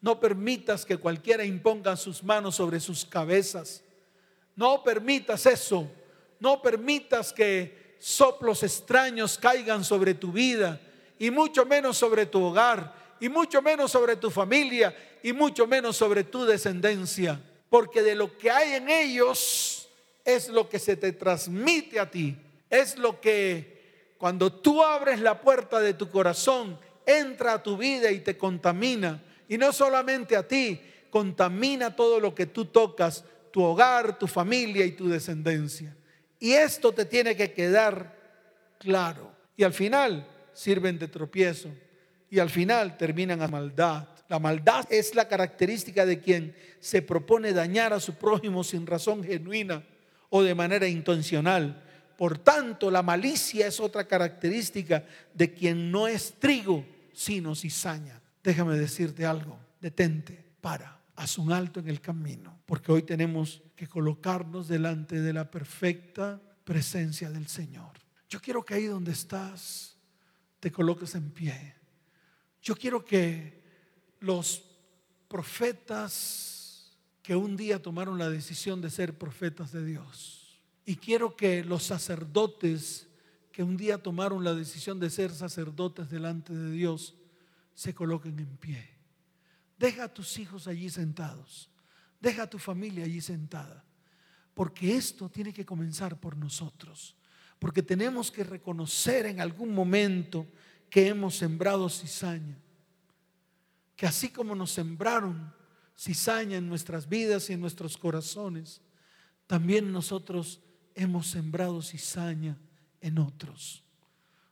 No 0.00 0.20
permitas 0.20 0.84
que 0.84 0.96
cualquiera 0.96 1.44
imponga 1.44 1.96
sus 1.96 2.22
manos 2.22 2.54
sobre 2.54 2.78
sus 2.78 3.04
cabezas. 3.04 3.82
No 4.58 4.82
permitas 4.82 5.46
eso. 5.46 5.88
No 6.38 6.60
permitas 6.60 7.32
que 7.32 7.94
soplos 7.98 8.62
extraños 8.62 9.38
caigan 9.38 9.82
sobre 9.82 10.12
tu 10.12 10.30
vida 10.30 10.78
y 11.18 11.30
mucho 11.30 11.64
menos 11.64 11.96
sobre 11.96 12.26
tu 12.26 12.42
hogar 12.42 12.94
y 13.18 13.30
mucho 13.30 13.62
menos 13.62 13.90
sobre 13.90 14.16
tu 14.16 14.30
familia 14.30 14.94
y 15.22 15.32
mucho 15.32 15.66
menos 15.66 15.96
sobre 15.96 16.24
tu 16.24 16.44
descendencia. 16.44 17.40
Porque 17.70 18.02
de 18.02 18.14
lo 18.14 18.36
que 18.36 18.50
hay 18.50 18.74
en 18.74 18.90
ellos 18.90 19.88
es 20.26 20.50
lo 20.50 20.68
que 20.68 20.78
se 20.78 20.96
te 20.96 21.12
transmite 21.12 21.98
a 21.98 22.10
ti 22.10 22.36
es 22.70 22.98
lo 22.98 23.20
que 23.20 24.12
cuando 24.18 24.52
tú 24.52 24.82
abres 24.82 25.20
la 25.20 25.40
puerta 25.40 25.80
de 25.80 25.94
tu 25.94 26.10
corazón, 26.10 26.78
entra 27.06 27.54
a 27.54 27.62
tu 27.62 27.76
vida 27.76 28.10
y 28.10 28.20
te 28.20 28.36
contamina. 28.36 29.22
Y 29.48 29.56
no 29.56 29.72
solamente 29.72 30.36
a 30.36 30.46
ti, 30.46 30.80
contamina 31.10 31.94
todo 31.94 32.20
lo 32.20 32.34
que 32.34 32.46
tú 32.46 32.66
tocas, 32.66 33.24
tu 33.50 33.62
hogar, 33.62 34.18
tu 34.18 34.26
familia 34.26 34.84
y 34.84 34.92
tu 34.92 35.08
descendencia. 35.08 35.96
Y 36.38 36.52
esto 36.52 36.92
te 36.92 37.04
tiene 37.04 37.36
que 37.36 37.52
quedar 37.52 38.16
claro. 38.78 39.32
Y 39.56 39.64
al 39.64 39.72
final 39.72 40.26
sirven 40.52 40.98
de 40.98 41.08
tropiezo. 41.08 41.70
Y 42.30 42.38
al 42.38 42.50
final 42.50 42.96
terminan 42.96 43.42
a 43.42 43.48
maldad. 43.48 44.08
La 44.28 44.38
maldad 44.38 44.86
es 44.90 45.14
la 45.14 45.26
característica 45.26 46.04
de 46.04 46.20
quien 46.20 46.54
se 46.80 47.02
propone 47.02 47.52
dañar 47.52 47.92
a 47.92 48.00
su 48.00 48.14
prójimo 48.14 48.62
sin 48.62 48.86
razón 48.86 49.24
genuina 49.24 49.82
o 50.28 50.42
de 50.42 50.54
manera 50.54 50.86
intencional 50.86 51.82
por 52.18 52.36
tanto, 52.36 52.90
la 52.90 53.00
malicia 53.00 53.68
es 53.68 53.78
otra 53.78 54.08
característica 54.08 55.04
de 55.32 55.54
quien 55.54 55.92
no 55.92 56.08
es 56.08 56.34
trigo, 56.40 56.84
sino 57.12 57.54
cizaña. 57.54 58.20
Déjame 58.42 58.76
decirte 58.76 59.24
algo, 59.24 59.56
detente, 59.80 60.36
para. 60.60 60.98
Haz 61.18 61.36
un 61.36 61.52
alto 61.52 61.80
en 61.80 61.88
el 61.88 62.00
camino, 62.00 62.60
porque 62.64 62.92
hoy 62.92 63.02
tenemos 63.02 63.60
que 63.74 63.88
colocarnos 63.88 64.68
delante 64.68 65.20
de 65.20 65.32
la 65.32 65.50
perfecta 65.50 66.40
presencia 66.62 67.28
del 67.28 67.48
Señor. 67.48 67.90
Yo 68.28 68.40
quiero 68.40 68.64
que 68.64 68.74
ahí 68.74 68.84
donde 68.84 69.10
estás 69.10 69.96
te 70.60 70.70
coloques 70.70 71.16
en 71.16 71.30
pie. 71.32 71.74
Yo 72.62 72.76
quiero 72.76 73.04
que 73.04 73.62
los 74.20 74.62
profetas 75.26 76.96
que 77.20 77.34
un 77.34 77.56
día 77.56 77.82
tomaron 77.82 78.16
la 78.16 78.30
decisión 78.30 78.80
de 78.80 78.88
ser 78.88 79.18
profetas 79.18 79.72
de 79.72 79.84
Dios, 79.84 80.62
y 80.86 80.96
quiero 80.96 81.36
que 81.36 81.64
los 81.64 81.82
sacerdotes 81.82 83.08
que 83.50 83.64
un 83.64 83.76
día 83.76 84.00
tomaron 84.00 84.44
la 84.44 84.54
decisión 84.54 85.00
de 85.00 85.10
ser 85.10 85.32
sacerdotes 85.32 86.10
delante 86.10 86.54
de 86.54 86.70
Dios, 86.70 87.16
se 87.74 87.92
coloquen 87.92 88.38
en 88.38 88.56
pie. 88.56 88.97
Deja 89.78 90.04
a 90.04 90.12
tus 90.12 90.38
hijos 90.38 90.66
allí 90.66 90.90
sentados. 90.90 91.70
Deja 92.20 92.44
a 92.44 92.50
tu 92.50 92.58
familia 92.58 93.04
allí 93.04 93.20
sentada. 93.20 93.84
Porque 94.54 94.96
esto 94.96 95.28
tiene 95.28 95.52
que 95.52 95.64
comenzar 95.64 96.18
por 96.18 96.36
nosotros. 96.36 97.16
Porque 97.58 97.82
tenemos 97.82 98.30
que 98.30 98.44
reconocer 98.44 99.26
en 99.26 99.40
algún 99.40 99.72
momento 99.72 100.46
que 100.90 101.08
hemos 101.08 101.36
sembrado 101.36 101.88
cizaña. 101.88 102.58
Que 103.94 104.06
así 104.06 104.30
como 104.30 104.54
nos 104.54 104.72
sembraron 104.72 105.52
cizaña 105.96 106.56
en 106.56 106.68
nuestras 106.68 107.08
vidas 107.08 107.50
y 107.50 107.52
en 107.52 107.60
nuestros 107.60 107.96
corazones, 107.96 108.80
también 109.46 109.92
nosotros 109.92 110.60
hemos 110.94 111.28
sembrado 111.28 111.82
cizaña 111.82 112.58
en 113.00 113.18
otros. 113.18 113.84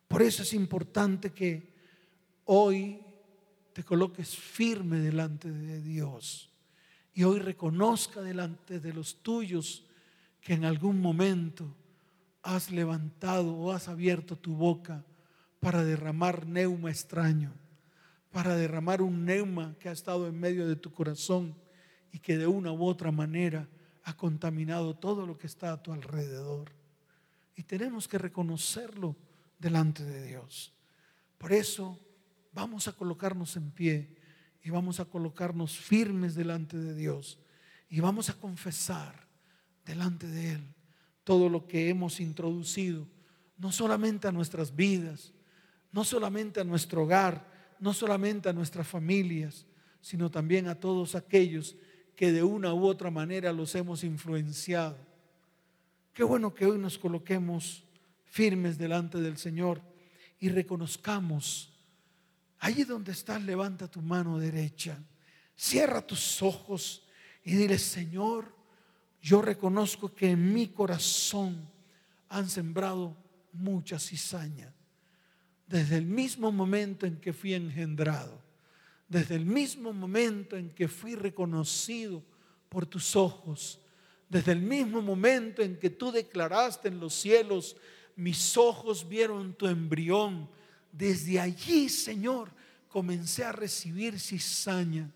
Por 0.08 0.22
eso 0.22 0.42
es 0.42 0.54
importante 0.54 1.32
que 1.32 1.74
hoy 2.44 3.00
te 3.76 3.84
coloques 3.84 4.34
firme 4.34 5.00
delante 5.00 5.52
de 5.52 5.82
Dios 5.82 6.48
y 7.12 7.24
hoy 7.24 7.40
reconozca 7.40 8.22
delante 8.22 8.80
de 8.80 8.94
los 8.94 9.16
tuyos 9.22 9.84
que 10.40 10.54
en 10.54 10.64
algún 10.64 10.98
momento 10.98 11.76
has 12.42 12.70
levantado 12.70 13.54
o 13.54 13.72
has 13.72 13.88
abierto 13.88 14.34
tu 14.34 14.54
boca 14.54 15.04
para 15.60 15.84
derramar 15.84 16.46
neuma 16.46 16.88
extraño, 16.88 17.52
para 18.32 18.56
derramar 18.56 19.02
un 19.02 19.26
neuma 19.26 19.76
que 19.78 19.90
ha 19.90 19.92
estado 19.92 20.26
en 20.26 20.40
medio 20.40 20.66
de 20.66 20.76
tu 20.76 20.90
corazón 20.90 21.54
y 22.12 22.20
que 22.20 22.38
de 22.38 22.46
una 22.46 22.72
u 22.72 22.82
otra 22.82 23.12
manera 23.12 23.68
ha 24.04 24.16
contaminado 24.16 24.96
todo 24.96 25.26
lo 25.26 25.36
que 25.36 25.48
está 25.48 25.74
a 25.74 25.82
tu 25.82 25.92
alrededor. 25.92 26.72
Y 27.54 27.64
tenemos 27.64 28.08
que 28.08 28.16
reconocerlo 28.16 29.14
delante 29.58 30.02
de 30.02 30.24
Dios. 30.24 30.72
Por 31.36 31.52
eso 31.52 32.00
Vamos 32.56 32.88
a 32.88 32.92
colocarnos 32.92 33.54
en 33.56 33.70
pie 33.70 34.16
y 34.62 34.70
vamos 34.70 34.98
a 34.98 35.04
colocarnos 35.04 35.76
firmes 35.76 36.34
delante 36.34 36.78
de 36.78 36.94
Dios 36.94 37.38
y 37.90 38.00
vamos 38.00 38.30
a 38.30 38.34
confesar 38.34 39.28
delante 39.84 40.26
de 40.26 40.52
Él 40.52 40.74
todo 41.22 41.50
lo 41.50 41.66
que 41.66 41.90
hemos 41.90 42.18
introducido, 42.18 43.06
no 43.58 43.70
solamente 43.72 44.26
a 44.26 44.32
nuestras 44.32 44.74
vidas, 44.74 45.34
no 45.92 46.02
solamente 46.02 46.58
a 46.58 46.64
nuestro 46.64 47.02
hogar, 47.02 47.46
no 47.78 47.92
solamente 47.92 48.48
a 48.48 48.54
nuestras 48.54 48.88
familias, 48.88 49.66
sino 50.00 50.30
también 50.30 50.66
a 50.66 50.76
todos 50.76 51.14
aquellos 51.14 51.76
que 52.14 52.32
de 52.32 52.42
una 52.42 52.72
u 52.72 52.86
otra 52.86 53.10
manera 53.10 53.52
los 53.52 53.74
hemos 53.74 54.02
influenciado. 54.02 54.96
Qué 56.14 56.24
bueno 56.24 56.54
que 56.54 56.64
hoy 56.64 56.78
nos 56.78 56.96
coloquemos 56.96 57.84
firmes 58.24 58.78
delante 58.78 59.20
del 59.20 59.36
Señor 59.36 59.82
y 60.40 60.48
reconozcamos 60.48 61.75
Allí 62.58 62.84
donde 62.84 63.12
estás, 63.12 63.42
levanta 63.42 63.88
tu 63.88 64.00
mano 64.00 64.38
derecha, 64.38 64.98
cierra 65.54 66.00
tus 66.00 66.42
ojos 66.42 67.06
y 67.44 67.54
dile, 67.54 67.78
Señor, 67.78 68.54
yo 69.20 69.42
reconozco 69.42 70.14
que 70.14 70.30
en 70.30 70.52
mi 70.52 70.68
corazón 70.68 71.68
han 72.28 72.48
sembrado 72.48 73.16
mucha 73.52 73.98
cizaña. 73.98 74.72
Desde 75.66 75.96
el 75.96 76.06
mismo 76.06 76.52
momento 76.52 77.06
en 77.06 77.16
que 77.16 77.32
fui 77.32 77.54
engendrado, 77.54 78.40
desde 79.08 79.36
el 79.36 79.46
mismo 79.46 79.92
momento 79.92 80.56
en 80.56 80.70
que 80.70 80.88
fui 80.88 81.14
reconocido 81.14 82.22
por 82.68 82.86
tus 82.86 83.16
ojos, 83.16 83.80
desde 84.28 84.52
el 84.52 84.60
mismo 84.60 85.02
momento 85.02 85.62
en 85.62 85.78
que 85.78 85.90
tú 85.90 86.10
declaraste 86.10 86.88
en 86.88 87.00
los 87.00 87.14
cielos, 87.14 87.76
mis 88.16 88.56
ojos 88.56 89.08
vieron 89.08 89.54
tu 89.54 89.66
embrión, 89.66 90.48
desde 90.92 91.40
allí, 91.40 91.88
Señor, 91.88 92.50
comencé 92.88 93.44
a 93.44 93.52
recibir 93.52 94.18
cizaña. 94.18 95.10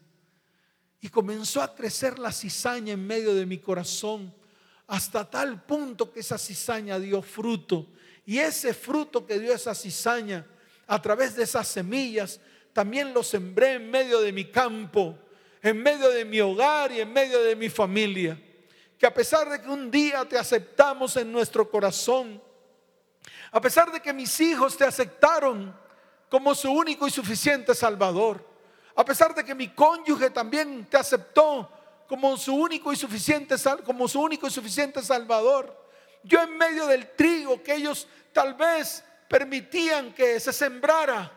Y 1.00 1.08
comenzó 1.08 1.62
a 1.62 1.74
crecer 1.74 2.18
la 2.18 2.30
cizaña 2.30 2.92
en 2.92 3.06
medio 3.06 3.34
de 3.34 3.46
mi 3.46 3.58
corazón, 3.58 4.34
hasta 4.86 5.28
tal 5.28 5.64
punto 5.64 6.12
que 6.12 6.20
esa 6.20 6.36
cizaña 6.36 6.98
dio 6.98 7.22
fruto. 7.22 7.86
Y 8.26 8.38
ese 8.38 8.74
fruto 8.74 9.26
que 9.26 9.38
dio 9.38 9.54
esa 9.54 9.74
cizaña, 9.74 10.46
a 10.86 11.00
través 11.00 11.36
de 11.36 11.44
esas 11.44 11.68
semillas, 11.68 12.40
también 12.72 13.14
lo 13.14 13.22
sembré 13.22 13.74
en 13.74 13.90
medio 13.90 14.20
de 14.20 14.32
mi 14.32 14.50
campo, 14.50 15.18
en 15.62 15.82
medio 15.82 16.10
de 16.10 16.24
mi 16.24 16.40
hogar 16.40 16.92
y 16.92 17.00
en 17.00 17.12
medio 17.12 17.42
de 17.42 17.56
mi 17.56 17.68
familia. 17.68 18.40
Que 18.98 19.06
a 19.06 19.14
pesar 19.14 19.48
de 19.48 19.62
que 19.62 19.68
un 19.68 19.90
día 19.90 20.28
te 20.28 20.36
aceptamos 20.36 21.16
en 21.16 21.32
nuestro 21.32 21.70
corazón, 21.70 22.42
a 23.52 23.60
pesar 23.60 23.90
de 23.90 24.00
que 24.00 24.12
mis 24.12 24.40
hijos 24.40 24.76
te 24.76 24.84
aceptaron 24.84 25.74
como 26.28 26.54
su 26.54 26.70
único 26.70 27.06
y 27.06 27.10
suficiente 27.10 27.74
Salvador, 27.74 28.44
a 28.94 29.04
pesar 29.04 29.34
de 29.34 29.44
que 29.44 29.54
mi 29.54 29.68
cónyuge 29.68 30.30
también 30.30 30.86
te 30.86 30.96
aceptó 30.96 31.70
como 32.06 32.36
su 32.36 32.54
único 32.54 32.92
y 32.92 32.96
suficiente 32.96 33.56
como 33.84 34.06
su 34.08 34.20
único 34.20 34.46
y 34.46 34.50
suficiente 34.50 35.02
Salvador, 35.02 35.76
yo 36.22 36.42
en 36.42 36.56
medio 36.56 36.86
del 36.86 37.14
trigo 37.14 37.62
que 37.62 37.74
ellos 37.74 38.06
tal 38.32 38.54
vez 38.54 39.04
permitían 39.28 40.12
que 40.12 40.38
se 40.38 40.52
sembrara 40.52 41.32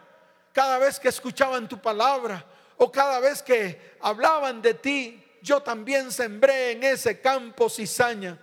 cada 0.51 0.77
vez 0.77 0.99
que 0.99 1.09
escuchaban 1.09 1.67
tu 1.67 1.79
palabra 1.79 2.45
o 2.77 2.91
cada 2.91 3.19
vez 3.19 3.41
que 3.41 3.97
hablaban 4.01 4.61
de 4.61 4.73
ti, 4.73 5.23
yo 5.41 5.61
también 5.61 6.11
sembré 6.11 6.71
en 6.71 6.83
ese 6.83 7.19
campo 7.21 7.69
cizaña 7.69 8.37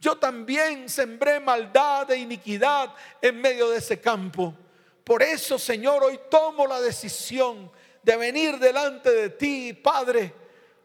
yo 0.00 0.16
también 0.16 0.88
sembré 0.88 1.38
maldad 1.38 2.10
e 2.10 2.16
iniquidad 2.16 2.94
en 3.20 3.38
medio 3.40 3.68
de 3.68 3.78
ese 3.78 4.00
campo. 4.00 4.54
Por 5.04 5.22
eso, 5.22 5.58
Señor, 5.58 6.02
hoy 6.02 6.18
tomo 6.30 6.66
la 6.66 6.80
decisión 6.80 7.70
de 8.02 8.16
venir 8.16 8.58
delante 8.58 9.10
de 9.10 9.28
ti, 9.28 9.74
Padre, 9.74 10.32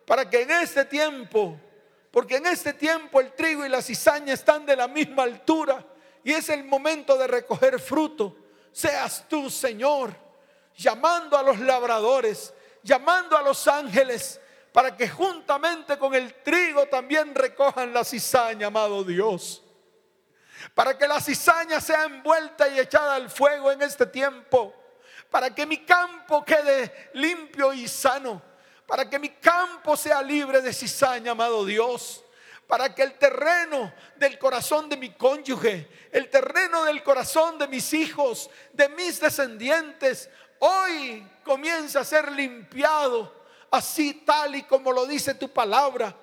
para 0.05 0.29
que 0.29 0.41
en 0.41 0.51
este 0.51 0.83
tiempo, 0.83 1.57
porque 2.11 2.37
en 2.37 2.47
este 2.47 2.73
tiempo 2.73 3.21
el 3.21 3.31
trigo 3.33 3.65
y 3.65 3.69
la 3.69 3.81
cizaña 3.81 4.33
están 4.33 4.65
de 4.65 4.75
la 4.75 4.89
misma 4.89 5.23
altura 5.23 5.83
y 6.21 6.33
es 6.33 6.49
el 6.49 6.65
momento 6.65 7.17
de 7.17 7.27
recoger 7.27 7.79
fruto, 7.79 8.35
seas 8.73 9.25
tú, 9.29 9.49
Señor, 9.49 10.13
llamando 10.75 11.37
a 11.37 11.43
los 11.43 11.59
labradores, 11.59 12.53
llamando 12.83 13.37
a 13.37 13.41
los 13.41 13.65
ángeles, 13.67 14.41
para 14.75 14.97
que 14.97 15.07
juntamente 15.07 15.97
con 15.97 16.13
el 16.13 16.33
trigo 16.43 16.85
también 16.87 17.33
recojan 17.33 17.93
la 17.93 18.03
cizaña, 18.03 18.67
amado 18.67 19.05
Dios. 19.05 19.63
Para 20.73 20.97
que 20.97 21.07
la 21.07 21.21
cizaña 21.21 21.79
sea 21.79 22.03
envuelta 22.03 22.67
y 22.67 22.79
echada 22.79 23.15
al 23.15 23.29
fuego 23.29 23.71
en 23.71 23.81
este 23.81 24.05
tiempo. 24.05 24.75
Para 25.31 25.55
que 25.55 25.65
mi 25.65 25.85
campo 25.85 26.43
quede 26.43 27.09
limpio 27.13 27.71
y 27.71 27.87
sano. 27.87 28.41
Para 28.85 29.09
que 29.09 29.17
mi 29.17 29.29
campo 29.29 29.95
sea 29.95 30.21
libre 30.21 30.59
de 30.59 30.73
cizaña, 30.73 31.31
amado 31.31 31.63
Dios 31.63 32.21
para 32.67 32.95
que 32.95 33.03
el 33.03 33.13
terreno 33.13 33.93
del 34.15 34.39
corazón 34.39 34.89
de 34.89 34.97
mi 34.97 35.13
cónyuge, 35.13 35.87
el 36.11 36.31
terreno 36.31 36.83
del 36.85 37.03
corazón 37.03 37.59
de 37.59 37.67
mis 37.67 37.93
hijos, 37.93 38.49
de 38.73 38.89
mis 38.89 39.21
descendientes, 39.21 40.31
hoy 40.57 41.25
comience 41.43 41.99
a 41.99 42.03
ser 42.03 42.31
limpiado 42.31 43.44
así 43.75 44.13
tal 44.25 44.55
y 44.55 44.63
como 44.63 44.91
lo 44.91 45.05
dice 45.05 45.35
tu 45.35 45.49
palabra. 45.49 46.15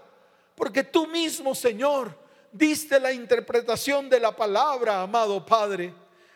Porque 0.54 0.82
tú 0.82 1.06
mismo, 1.06 1.54
Señor, 1.54 2.16
diste 2.50 3.00
la 3.00 3.12
interpretación 3.12 4.08
de 4.08 4.20
la 4.20 4.34
palabra, 4.34 5.02
amado 5.02 5.44
Padre. 5.44 5.94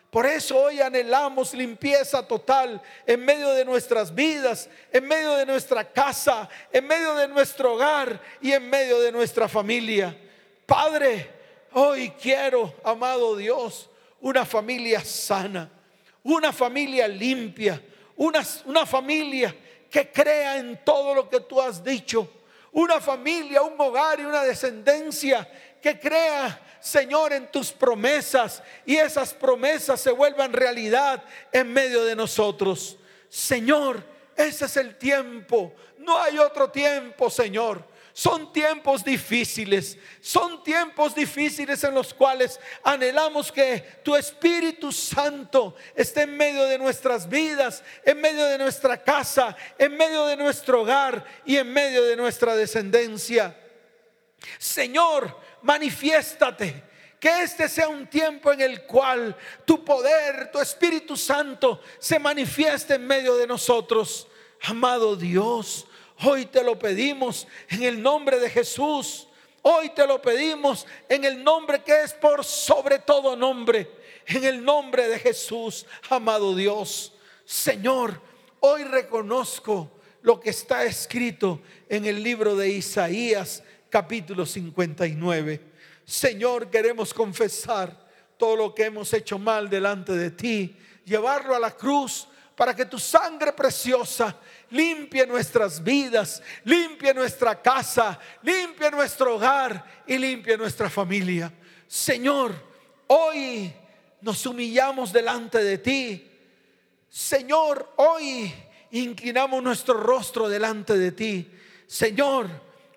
Por 0.09 0.25
eso 0.25 0.57
hoy 0.57 0.79
anhelamos 0.79 1.53
limpieza 1.53 2.25
total 2.25 2.81
en 3.05 3.23
medio 3.25 3.49
de 3.49 3.65
nuestras 3.65 4.15
vidas, 4.15 4.69
en 4.91 5.07
medio 5.07 5.35
de 5.35 5.45
nuestra 5.45 5.91
casa, 5.91 6.49
en 6.71 6.87
medio 6.87 7.13
de 7.15 7.27
nuestro 7.27 7.73
hogar 7.73 8.21
y 8.41 8.53
en 8.53 8.69
medio 8.69 9.01
de 9.01 9.11
nuestra 9.11 9.49
familia. 9.49 10.17
Padre, 10.65 11.29
hoy 11.73 12.11
quiero, 12.21 12.73
amado 12.83 13.35
Dios, 13.35 13.89
una 14.21 14.45
familia 14.45 15.03
sana, 15.03 15.69
una 16.23 16.53
familia 16.53 17.07
limpia, 17.07 17.81
una, 18.15 18.43
una 18.65 18.85
familia 18.85 19.55
que 19.89 20.11
crea 20.11 20.57
en 20.57 20.83
todo 20.83 21.13
lo 21.13 21.29
que 21.29 21.39
tú 21.39 21.61
has 21.61 21.83
dicho. 21.83 22.29
Una 22.71 22.99
familia, 22.99 23.61
un 23.61 23.79
hogar 23.79 24.19
y 24.19 24.25
una 24.25 24.43
descendencia 24.43 25.49
que 25.81 25.99
crea, 25.99 26.59
Señor, 26.79 27.33
en 27.33 27.51
tus 27.51 27.71
promesas 27.71 28.61
y 28.85 28.95
esas 28.95 29.33
promesas 29.33 29.99
se 29.99 30.11
vuelvan 30.11 30.53
realidad 30.53 31.23
en 31.51 31.71
medio 31.71 32.03
de 32.03 32.15
nosotros. 32.15 32.97
Señor, 33.29 34.03
ese 34.35 34.65
es 34.65 34.77
el 34.77 34.97
tiempo. 34.97 35.73
No 35.97 36.21
hay 36.21 36.37
otro 36.37 36.69
tiempo, 36.69 37.29
Señor. 37.29 37.83
Son 38.17 38.51
tiempos 38.51 39.03
difíciles, 39.03 39.95
son 40.21 40.63
tiempos 40.63 41.13
difíciles 41.13 41.83
en 41.83 41.93
los 41.93 42.15
cuales 42.15 42.59
anhelamos 42.83 43.51
que 43.51 43.99
tu 44.03 44.15
Espíritu 44.15 44.91
Santo 44.91 45.75
esté 45.93 46.23
en 46.23 46.35
medio 46.35 46.63
de 46.63 46.79
nuestras 46.79 47.29
vidas, 47.29 47.83
en 48.03 48.19
medio 48.19 48.45
de 48.45 48.57
nuestra 48.57 49.03
casa, 49.03 49.55
en 49.77 49.95
medio 49.95 50.25
de 50.25 50.35
nuestro 50.35 50.81
hogar 50.81 51.23
y 51.45 51.57
en 51.57 51.71
medio 51.71 52.03
de 52.05 52.15
nuestra 52.15 52.55
descendencia. 52.55 53.55
Señor, 54.57 55.39
manifiéstate. 55.61 56.85
Que 57.19 57.43
este 57.43 57.69
sea 57.69 57.87
un 57.87 58.07
tiempo 58.07 58.51
en 58.51 58.61
el 58.61 58.81
cual 58.87 59.37
tu 59.63 59.85
poder, 59.85 60.51
tu 60.51 60.59
Espíritu 60.59 61.15
Santo 61.15 61.81
se 61.99 62.17
manifieste 62.17 62.95
en 62.95 63.05
medio 63.05 63.35
de 63.37 63.45
nosotros. 63.45 64.27
Amado 64.63 65.15
Dios, 65.15 65.86
Hoy 66.23 66.47
te 66.47 66.63
lo 66.63 66.79
pedimos 66.79 67.47
en 67.69 67.83
el 67.83 68.01
nombre 68.01 68.39
de 68.39 68.49
Jesús. 68.49 69.27
Hoy 69.61 69.89
te 69.89 70.07
lo 70.07 70.21
pedimos 70.21 70.87
en 71.09 71.25
el 71.25 71.43
nombre 71.43 71.83
que 71.83 72.03
es 72.03 72.13
por 72.13 72.43
sobre 72.43 72.99
todo 72.99 73.35
nombre. 73.35 73.91
En 74.25 74.43
el 74.43 74.63
nombre 74.63 75.07
de 75.07 75.19
Jesús, 75.19 75.85
amado 76.09 76.55
Dios. 76.55 77.13
Señor, 77.45 78.21
hoy 78.59 78.83
reconozco 78.83 79.91
lo 80.21 80.39
que 80.39 80.49
está 80.49 80.83
escrito 80.85 81.61
en 81.87 82.05
el 82.05 82.23
libro 82.23 82.55
de 82.55 82.69
Isaías 82.69 83.63
capítulo 83.89 84.45
59. 84.45 85.61
Señor, 86.03 86.69
queremos 86.69 87.13
confesar 87.13 88.07
todo 88.37 88.55
lo 88.55 88.75
que 88.75 88.85
hemos 88.85 89.13
hecho 89.13 89.37
mal 89.37 89.69
delante 89.69 90.13
de 90.13 90.31
ti, 90.31 90.75
llevarlo 91.05 91.55
a 91.55 91.59
la 91.59 91.71
cruz 91.71 92.27
para 92.57 92.75
que 92.75 92.87
tu 92.87 92.97
sangre 92.97 93.53
preciosa 93.53 94.35
limpie 94.71 95.27
nuestras 95.27 95.81
vidas, 95.81 96.41
limpie 96.63 97.13
nuestra 97.13 97.61
casa, 97.61 98.19
limpie 98.41 98.89
nuestro 98.89 99.35
hogar 99.35 100.03
y 100.07 100.17
limpie 100.17 100.57
nuestra 100.57 100.89
familia. 100.89 101.53
Señor, 101.87 102.55
hoy 103.05 103.71
nos 104.21 104.43
humillamos 104.47 105.13
delante 105.13 105.63
de 105.63 105.77
ti. 105.77 106.31
Señor, 107.07 107.93
hoy 107.97 108.51
inclinamos 108.89 109.61
nuestro 109.61 109.93
rostro 109.93 110.49
delante 110.49 110.97
de 110.97 111.11
ti. 111.11 111.51
Señor, 111.85 112.49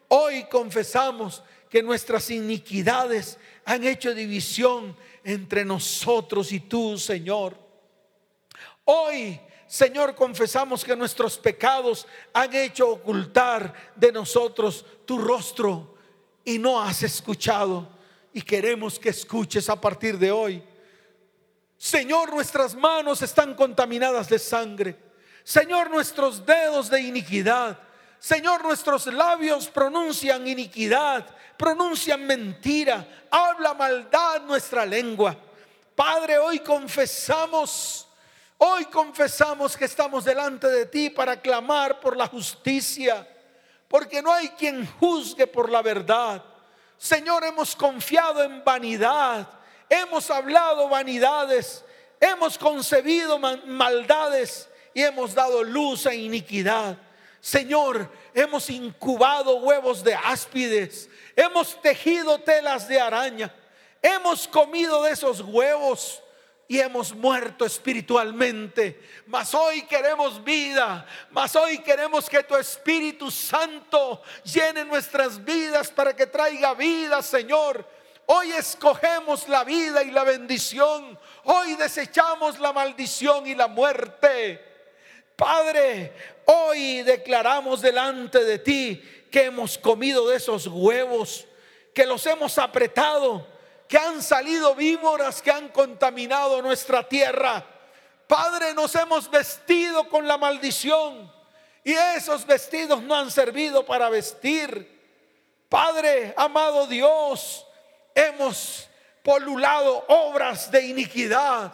hoy 0.09 0.45
confesamos 0.45 1.43
que 1.69 1.83
nuestras 1.83 2.31
iniquidades 2.31 3.37
han 3.67 3.85
hecho 3.85 4.15
división 4.15 4.97
entre 5.23 5.67
nosotros 5.67 6.51
y 6.51 6.61
tú, 6.61 6.97
Señor. 6.97 7.59
Hoy 8.87 9.39
Señor, 9.71 10.17
confesamos 10.17 10.85
que 10.85 10.97
nuestros 10.97 11.39
pecados 11.39 12.05
han 12.33 12.53
hecho 12.53 12.89
ocultar 12.89 13.73
de 13.95 14.11
nosotros 14.11 14.85
tu 15.07 15.17
rostro 15.17 15.95
y 16.45 16.59
no 16.59 16.83
has 16.83 17.05
escuchado. 17.05 17.89
Y 18.33 18.43
queremos 18.43 18.99
que 18.99 19.11
escuches 19.11 19.69
a 19.69 19.81
partir 19.81 20.19
de 20.19 20.33
hoy. 20.33 20.61
Señor, 21.79 22.33
nuestras 22.33 22.75
manos 22.75 23.23
están 23.23 23.55
contaminadas 23.55 24.29
de 24.29 24.41
sangre. 24.41 24.97
Señor, 25.45 25.89
nuestros 25.89 26.45
dedos 26.45 26.91
de 26.91 27.03
iniquidad. 27.03 27.79
Señor, 28.19 28.65
nuestros 28.65 29.07
labios 29.07 29.69
pronuncian 29.69 30.49
iniquidad, 30.49 31.25
pronuncian 31.57 32.27
mentira, 32.27 33.07
habla 33.31 33.75
maldad 33.75 34.43
nuestra 34.43 34.85
lengua. 34.85 35.37
Padre, 35.95 36.39
hoy 36.39 36.59
confesamos 36.59 38.09
Hoy 38.63 38.85
confesamos 38.85 39.75
que 39.75 39.87
estamos 39.87 40.23
delante 40.23 40.67
de 40.67 40.85
ti 40.85 41.09
para 41.09 41.41
clamar 41.41 41.99
por 41.99 42.15
la 42.15 42.27
justicia, 42.27 43.27
porque 43.89 44.21
no 44.21 44.31
hay 44.31 44.51
quien 44.51 44.87
juzgue 44.99 45.47
por 45.47 45.71
la 45.71 45.81
verdad. 45.81 46.45
Señor, 46.99 47.43
hemos 47.45 47.75
confiado 47.75 48.43
en 48.43 48.63
vanidad, 48.63 49.49
hemos 49.89 50.31
hablado 50.31 50.91
vanidades, 50.91 51.83
hemos 52.21 52.59
concebido 52.59 53.39
maldades 53.39 54.69
y 54.93 55.05
hemos 55.05 55.35
dado 55.35 55.65
luz 55.65 56.07
a 56.07 56.15
iniquidad. 56.15 56.99
Señor, 57.41 58.13
hemos 58.35 58.69
incubado 58.69 59.57
huevos 59.57 60.05
de 60.05 60.15
áspides, 60.15 61.09
hemos 61.35 61.81
tejido 61.81 62.39
telas 62.41 62.87
de 62.89 63.01
araña, 63.01 63.55
hemos 64.03 64.47
comido 64.47 65.03
de 65.05 65.13
esos 65.13 65.41
huevos 65.41 66.23
y 66.71 66.79
hemos 66.79 67.13
muerto 67.13 67.65
espiritualmente. 67.65 69.03
Mas 69.27 69.53
hoy 69.55 69.83
queremos 69.83 70.43
vida, 70.45 71.05
mas 71.33 71.57
hoy 71.57 71.79
queremos 71.79 72.31
que 72.31 72.45
tu 72.45 72.55
Espíritu 72.55 73.29
Santo 73.29 74.23
llene 74.45 74.85
nuestras 74.85 75.45
vidas 75.45 75.91
para 75.91 76.15
que 76.15 76.29
traiga 76.29 76.75
vida, 76.75 77.23
Señor. 77.23 77.85
Hoy 78.27 78.53
escogemos 78.53 79.49
la 79.49 79.65
vida 79.65 80.05
y 80.05 80.13
la 80.13 80.23
bendición. 80.23 81.19
Hoy 81.43 81.75
desechamos 81.75 82.61
la 82.61 82.73
maldición 82.73 83.49
y 83.49 83.57
la 83.57 83.67
muerte. 83.67 84.65
Padre, 85.35 86.13
hoy 86.45 87.03
declaramos 87.03 87.81
delante 87.81 88.45
de 88.45 88.61
ti 88.61 89.03
que 89.29 89.47
hemos 89.47 89.77
comido 89.77 90.29
de 90.29 90.37
esos 90.37 90.69
huevos, 90.69 91.47
que 91.93 92.07
los 92.07 92.25
hemos 92.27 92.59
apretado 92.59 93.45
que 93.91 93.99
han 93.99 94.23
salido 94.23 94.77
víboras 94.77 95.43
que 95.43 95.51
han 95.51 95.69
contaminado 95.71 96.63
nuestra 96.63 97.03
tierra. 97.03 97.65
Padre, 98.29 98.73
nos 98.73 98.95
hemos 98.95 99.29
vestido 99.29 100.09
con 100.09 100.29
la 100.29 100.39
maldición 100.39 101.29
y 101.83 101.95
esos 101.95 102.47
vestidos 102.47 103.03
no 103.03 103.17
han 103.17 103.33
servido 103.33 103.85
para 103.85 104.09
vestir. 104.09 104.97
Padre, 105.69 106.33
amado 106.37 106.87
Dios, 106.87 107.67
hemos 108.15 108.89
polulado 109.25 110.05
obras 110.07 110.71
de 110.71 110.87
iniquidad. 110.87 111.73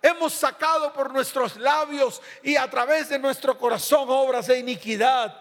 Hemos 0.00 0.32
sacado 0.32 0.90
por 0.94 1.12
nuestros 1.12 1.56
labios 1.56 2.22
y 2.42 2.56
a 2.56 2.70
través 2.70 3.10
de 3.10 3.18
nuestro 3.18 3.58
corazón 3.58 4.08
obras 4.08 4.46
de 4.46 4.58
iniquidad. 4.58 5.38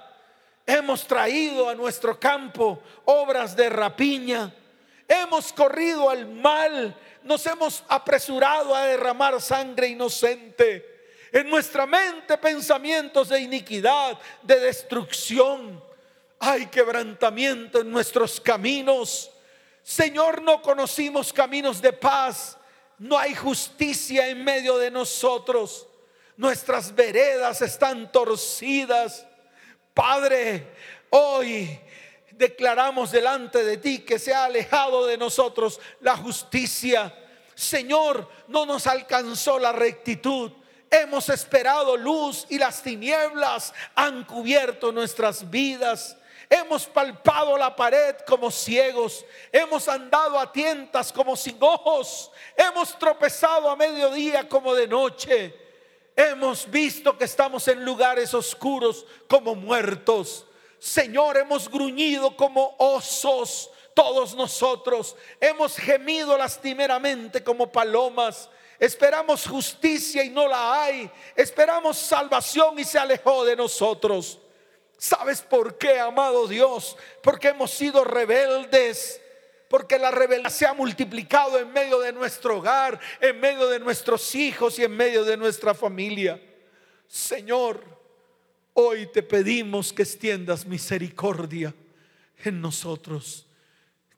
Hemos 0.65 1.07
traído 1.07 1.69
a 1.69 1.75
nuestro 1.75 2.19
campo 2.19 2.83
obras 3.05 3.55
de 3.55 3.69
rapiña 3.69 4.53
hemos 5.07 5.53
corrido 5.53 6.09
al 6.09 6.27
mal, 6.27 6.95
nos 7.23 7.45
hemos 7.45 7.83
apresurado 7.87 8.75
a 8.75 8.85
derramar 8.85 9.41
sangre 9.41 9.87
inocente. 9.87 10.97
En 11.31 11.49
nuestra 11.49 11.85
mente 11.85 12.37
pensamientos 12.37 13.29
de 13.29 13.41
iniquidad, 13.41 14.17
de 14.43 14.59
destrucción. 14.59 15.83
Hay 16.39 16.67
quebrantamiento 16.67 17.81
en 17.81 17.91
nuestros 17.91 18.39
caminos. 18.39 19.31
Señor, 19.83 20.41
no 20.41 20.61
conocimos 20.61 21.33
caminos 21.33 21.81
de 21.81 21.93
paz. 21.93 22.57
No 22.97 23.17
hay 23.17 23.35
justicia 23.35 24.27
en 24.29 24.43
medio 24.43 24.77
de 24.77 24.89
nosotros. 24.89 25.87
Nuestras 26.37 26.95
veredas 26.95 27.61
están 27.61 28.11
torcidas. 28.11 29.25
Padre, 29.93 30.67
hoy 31.09 31.79
declaramos 32.37 33.11
delante 33.11 33.63
de 33.63 33.77
ti 33.77 33.99
que 33.99 34.19
se 34.19 34.33
ha 34.33 34.45
alejado 34.45 35.05
de 35.05 35.17
nosotros 35.17 35.79
la 36.01 36.15
justicia. 36.15 37.13
Señor, 37.55 38.29
no 38.47 38.65
nos 38.65 38.87
alcanzó 38.87 39.57
la 39.59 39.71
rectitud. 39.71 40.51
Hemos 40.89 41.29
esperado 41.29 41.97
luz 41.97 42.45
y 42.49 42.57
las 42.57 42.81
tinieblas 42.81 43.73
han 43.95 44.23
cubierto 44.23 44.91
nuestras 44.91 45.49
vidas. 45.49 46.15
Hemos 46.49 46.85
palpado 46.85 47.57
la 47.57 47.75
pared 47.75 48.15
como 48.25 48.51
ciegos. 48.51 49.25
Hemos 49.51 49.89
andado 49.89 50.39
a 50.39 50.51
tientas 50.51 51.11
como 51.11 51.35
sin 51.35 51.57
ojos. 51.59 52.31
Hemos 52.55 52.97
tropezado 52.97 53.69
a 53.69 53.75
mediodía 53.75 54.47
como 54.47 54.73
de 54.73 54.87
noche. 54.87 55.53
Hemos 56.15 56.69
visto 56.71 57.17
que 57.17 57.25
estamos 57.25 57.67
en 57.67 57.83
lugares 57.83 58.33
oscuros 58.33 59.05
como 59.27 59.55
muertos. 59.55 60.46
Señor, 60.79 61.37
hemos 61.37 61.69
gruñido 61.69 62.35
como 62.35 62.75
osos 62.77 63.71
todos 63.93 64.35
nosotros. 64.35 65.15
Hemos 65.41 65.75
gemido 65.75 66.37
lastimeramente 66.37 67.43
como 67.43 67.71
palomas. 67.71 68.49
Esperamos 68.79 69.47
justicia 69.47 70.23
y 70.23 70.29
no 70.29 70.47
la 70.47 70.83
hay. 70.83 71.09
Esperamos 71.35 71.97
salvación 71.97 72.77
y 72.77 72.83
se 72.83 72.99
alejó 72.99 73.43
de 73.43 73.55
nosotros. 73.55 74.37
¿Sabes 74.99 75.41
por 75.41 75.77
qué, 75.77 75.99
amado 75.99 76.47
Dios? 76.47 76.95
Porque 77.23 77.49
hemos 77.49 77.71
sido 77.71 78.03
rebeldes. 78.03 79.19
Porque 79.67 79.97
la 79.97 80.11
rebelión 80.11 80.51
se 80.51 80.65
ha 80.65 80.73
multiplicado 80.73 81.57
en 81.59 81.73
medio 81.73 81.99
de 81.99 82.13
nuestro 82.13 82.59
hogar, 82.59 82.99
en 83.19 83.39
medio 83.39 83.67
de 83.67 83.79
nuestros 83.79 84.33
hijos 84.35 84.77
y 84.79 84.83
en 84.83 84.95
medio 84.95 85.25
de 85.25 85.35
nuestra 85.35 85.73
familia. 85.73 86.39
Señor, 87.07 87.96
Hoy 88.79 89.07
te 89.07 89.23
pedimos 89.23 89.91
que 89.91 90.03
extiendas 90.03 90.63
misericordia 90.63 91.73
en 92.43 92.61
nosotros, 92.61 93.47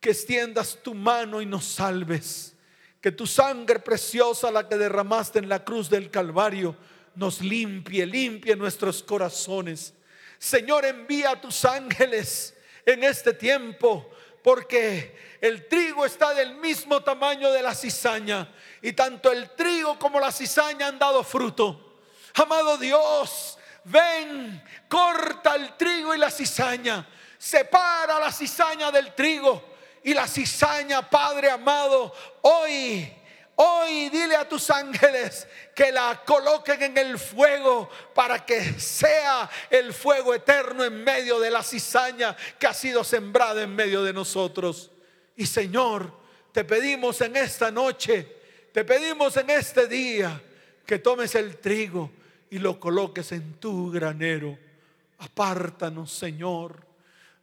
que 0.01 0.09
extiendas 0.09 0.77
tu 0.83 0.93
mano 0.93 1.41
y 1.41 1.45
nos 1.45 1.63
salves, 1.63 2.57
que 2.99 3.09
tu 3.13 3.25
sangre 3.25 3.79
preciosa, 3.79 4.51
la 4.51 4.67
que 4.67 4.77
derramaste 4.77 5.39
en 5.39 5.47
la 5.47 5.63
cruz 5.63 5.89
del 5.89 6.11
Calvario, 6.11 6.75
nos 7.15 7.39
limpie, 7.39 8.05
limpie 8.05 8.53
nuestros 8.57 9.01
corazones. 9.01 9.93
Señor, 10.37 10.83
envía 10.83 11.31
a 11.31 11.39
tus 11.39 11.63
ángeles 11.63 12.53
en 12.85 13.05
este 13.05 13.33
tiempo, 13.33 14.11
porque 14.43 15.15
el 15.39 15.69
trigo 15.69 16.05
está 16.05 16.33
del 16.33 16.55
mismo 16.55 17.01
tamaño 17.01 17.49
de 17.53 17.61
la 17.61 17.73
cizaña, 17.73 18.53
y 18.81 18.91
tanto 18.91 19.31
el 19.31 19.51
trigo 19.51 19.97
como 19.97 20.19
la 20.19 20.33
cizaña 20.33 20.87
han 20.87 20.99
dado 20.99 21.23
fruto. 21.23 22.01
Amado 22.33 22.77
Dios, 22.77 23.57
ven, 23.91 24.63
corta 24.87 25.55
el 25.55 25.75
trigo 25.75 26.13
y 26.13 26.17
la 26.17 26.31
cizaña, 26.31 27.07
separa 27.37 28.19
la 28.19 28.31
cizaña 28.31 28.91
del 28.91 29.13
trigo 29.13 29.63
y 30.03 30.13
la 30.13 30.27
cizaña, 30.27 31.09
Padre 31.09 31.49
amado, 31.49 32.13
hoy 32.41 33.15
Hoy 33.61 34.07
dile 34.07 34.37
a 34.37 34.47
tus 34.47 34.69
ángeles 34.69 35.45
que 35.75 35.91
la 35.91 36.23
coloquen 36.25 36.81
en 36.81 36.97
el 36.97 37.19
fuego 37.19 37.89
para 38.15 38.45
que 38.45 38.79
sea 38.79 39.49
el 39.69 39.93
fuego 39.93 40.33
eterno 40.33 40.85
en 40.85 41.03
medio 41.03 41.41
de 41.41 41.51
la 41.51 41.61
cizaña 41.61 42.37
que 42.57 42.67
ha 42.67 42.73
sido 42.73 43.03
sembrada 43.03 43.61
en 43.61 43.75
medio 43.75 44.01
de 44.01 44.13
nosotros. 44.13 44.91
Y 45.35 45.45
Señor, 45.45 46.09
te 46.53 46.63
pedimos 46.63 47.19
en 47.19 47.35
esta 47.35 47.69
noche, 47.69 48.33
te 48.71 48.85
pedimos 48.85 49.35
en 49.35 49.49
este 49.49 49.87
día 49.87 50.41
que 50.85 50.99
tomes 50.99 51.35
el 51.35 51.57
trigo 51.57 52.13
y 52.49 52.59
lo 52.59 52.79
coloques 52.79 53.31
en 53.31 53.53
tu 53.53 53.91
granero. 53.91 54.57
Apártanos, 55.19 56.11
Señor. 56.11 56.85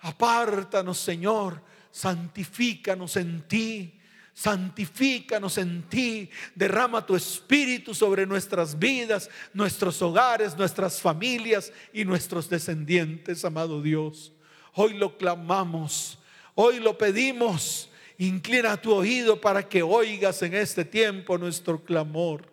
Apártanos, 0.00 0.98
Señor. 0.98 1.62
Santifícanos 1.90 3.16
en 3.16 3.42
ti 3.48 3.96
santifícanos 4.36 5.56
en 5.56 5.82
ti, 5.84 6.28
derrama 6.54 7.06
tu 7.06 7.16
espíritu 7.16 7.94
sobre 7.94 8.26
nuestras 8.26 8.78
vidas, 8.78 9.30
nuestros 9.54 10.02
hogares, 10.02 10.54
nuestras 10.58 11.00
familias 11.00 11.72
y 11.90 12.04
nuestros 12.04 12.50
descendientes, 12.50 13.46
amado 13.46 13.80
Dios. 13.80 14.34
Hoy 14.74 14.92
lo 14.92 15.16
clamamos, 15.16 16.18
hoy 16.54 16.80
lo 16.80 16.98
pedimos. 16.98 17.88
Inclina 18.18 18.76
tu 18.76 18.92
oído 18.92 19.40
para 19.40 19.66
que 19.66 19.82
oigas 19.82 20.42
en 20.42 20.52
este 20.52 20.84
tiempo 20.84 21.38
nuestro 21.38 21.82
clamor. 21.82 22.44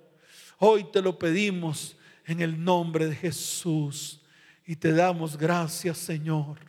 Hoy 0.59 0.85
te 0.85 1.01
lo 1.01 1.19
pedimos 1.19 1.97
en 2.25 2.41
el 2.41 2.63
nombre 2.63 3.07
de 3.07 3.15
Jesús 3.15 4.21
y 4.65 4.75
te 4.75 4.93
damos 4.93 5.37
gracias, 5.37 5.97
Señor. 5.97 6.59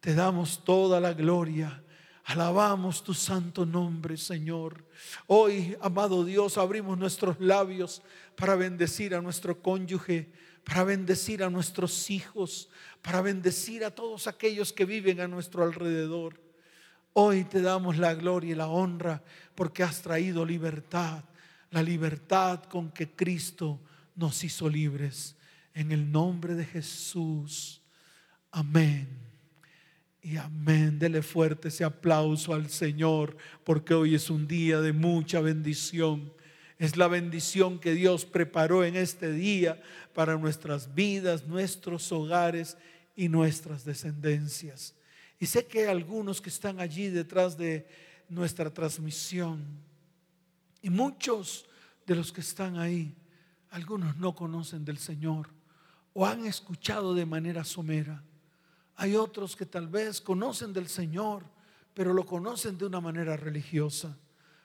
Te 0.00 0.14
damos 0.14 0.64
toda 0.64 1.00
la 1.00 1.12
gloria 1.12 1.82
Alabamos 2.24 3.02
tu 3.02 3.14
santo 3.14 3.66
nombre, 3.66 4.16
Señor. 4.16 4.84
Hoy, 5.26 5.76
amado 5.80 6.24
Dios, 6.24 6.56
abrimos 6.56 6.96
nuestros 6.96 7.40
labios 7.40 8.00
para 8.36 8.54
bendecir 8.54 9.14
a 9.14 9.20
nuestro 9.20 9.60
cónyuge, 9.60 10.30
para 10.62 10.84
bendecir 10.84 11.42
a 11.42 11.50
nuestros 11.50 12.10
hijos, 12.10 12.68
para 13.02 13.22
bendecir 13.22 13.84
a 13.84 13.90
todos 13.90 14.28
aquellos 14.28 14.72
que 14.72 14.84
viven 14.84 15.20
a 15.20 15.26
nuestro 15.26 15.64
alrededor. 15.64 16.40
Hoy 17.12 17.44
te 17.44 17.60
damos 17.60 17.98
la 17.98 18.14
gloria 18.14 18.52
y 18.52 18.56
la 18.56 18.68
honra 18.68 19.22
porque 19.56 19.82
has 19.82 20.00
traído 20.00 20.46
libertad, 20.46 21.24
la 21.70 21.82
libertad 21.82 22.62
con 22.64 22.92
que 22.92 23.10
Cristo 23.10 23.80
nos 24.14 24.44
hizo 24.44 24.68
libres. 24.68 25.36
En 25.74 25.92
el 25.92 26.10
nombre 26.10 26.54
de 26.54 26.64
Jesús. 26.64 27.82
Amén. 28.50 29.08
Y 30.20 30.36
amén, 30.36 31.00
dele 31.00 31.20
fuerte 31.20 31.68
ese 31.68 31.82
aplauso 31.82 32.54
al 32.54 32.70
Señor, 32.70 33.36
porque 33.64 33.92
hoy 33.92 34.14
es 34.14 34.30
un 34.30 34.46
día 34.46 34.80
de 34.80 34.92
mucha 34.92 35.40
bendición. 35.40 36.32
Es 36.78 36.96
la 36.96 37.08
bendición 37.08 37.80
que 37.80 37.92
Dios 37.92 38.24
preparó 38.24 38.84
en 38.84 38.94
este 38.94 39.32
día 39.32 39.82
para 40.14 40.36
nuestras 40.36 40.94
vidas, 40.94 41.46
nuestros 41.46 42.12
hogares 42.12 42.76
y 43.16 43.28
nuestras 43.28 43.84
descendencias. 43.84 44.94
Y 45.40 45.46
sé 45.46 45.66
que 45.66 45.80
hay 45.80 45.86
algunos 45.86 46.40
que 46.40 46.50
están 46.50 46.78
allí 46.78 47.08
detrás 47.08 47.56
de 47.56 47.88
nuestra 48.28 48.70
transmisión. 48.70 49.64
Y 50.80 50.90
muchos 50.90 51.66
de 52.06 52.14
los 52.14 52.32
que 52.32 52.42
están 52.42 52.78
ahí, 52.78 53.14
algunos 53.72 54.16
no 54.16 54.34
conocen 54.34 54.84
del 54.84 54.98
Señor 54.98 55.48
o 56.14 56.24
han 56.24 56.46
escuchado 56.46 57.14
de 57.14 57.26
manera 57.26 57.64
somera 57.64 58.22
hay 58.96 59.16
otros 59.16 59.56
que 59.56 59.66
tal 59.66 59.88
vez 59.88 60.20
conocen 60.20 60.72
del 60.72 60.88
Señor, 60.88 61.44
pero 61.94 62.12
lo 62.12 62.24
conocen 62.24 62.78
de 62.78 62.86
una 62.86 63.00
manera 63.00 63.36
religiosa. 63.36 64.16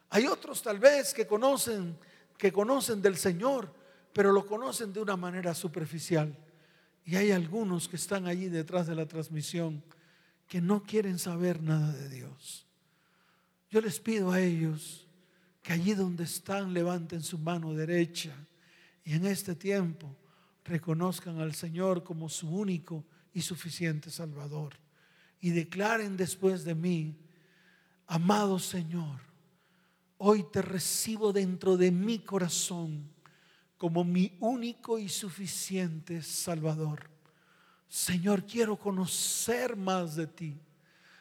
Hay 0.09 0.27
otros 0.27 0.61
tal 0.61 0.79
vez 0.79 1.13
que 1.13 1.25
conocen 1.27 1.97
que 2.37 2.51
conocen 2.51 3.01
del 3.01 3.17
Señor, 3.17 3.73
pero 4.13 4.31
lo 4.31 4.45
conocen 4.45 4.93
de 4.93 5.01
una 5.01 5.17
manera 5.17 5.55
superficial. 5.55 6.37
Y 7.03 7.15
hay 7.15 7.31
algunos 7.31 7.87
que 7.87 7.95
están 7.95 8.27
allí 8.27 8.47
detrás 8.47 8.85
de 8.85 8.93
la 8.93 9.07
transmisión 9.07 9.83
que 10.47 10.61
no 10.61 10.83
quieren 10.83 11.17
saber 11.17 11.61
nada 11.63 11.91
de 11.93 12.09
Dios. 12.09 12.67
Yo 13.71 13.81
les 13.81 13.99
pido 13.99 14.31
a 14.31 14.39
ellos 14.39 15.07
que 15.63 15.73
allí 15.73 15.95
donde 15.95 16.25
están 16.25 16.75
levanten 16.75 17.23
su 17.23 17.39
mano 17.39 17.73
derecha 17.73 18.35
y 19.07 19.13
en 19.13 19.25
este 19.25 19.55
tiempo 19.55 20.13
reconozcan 20.65 21.39
al 21.39 21.55
Señor 21.55 22.03
como 22.03 22.27
su 22.27 22.49
único 22.49 23.05
y 23.33 23.41
suficiente 23.41 24.11
Salvador. 24.11 24.73
Y 25.39 25.51
declaren 25.51 26.17
después 26.17 26.65
de 26.65 26.75
mí, 26.75 27.15
amado 28.05 28.59
Señor, 28.59 29.21
hoy 30.17 30.43
te 30.51 30.61
recibo 30.61 31.31
dentro 31.31 31.77
de 31.77 31.89
mi 31.89 32.19
corazón 32.19 33.09
como 33.77 34.03
mi 34.03 34.35
único 34.41 34.99
y 34.99 35.07
suficiente 35.07 36.21
Salvador. 36.21 37.09
Señor, 37.87 38.45
quiero 38.45 38.75
conocer 38.75 39.77
más 39.77 40.17
de 40.17 40.27
ti. 40.27 40.59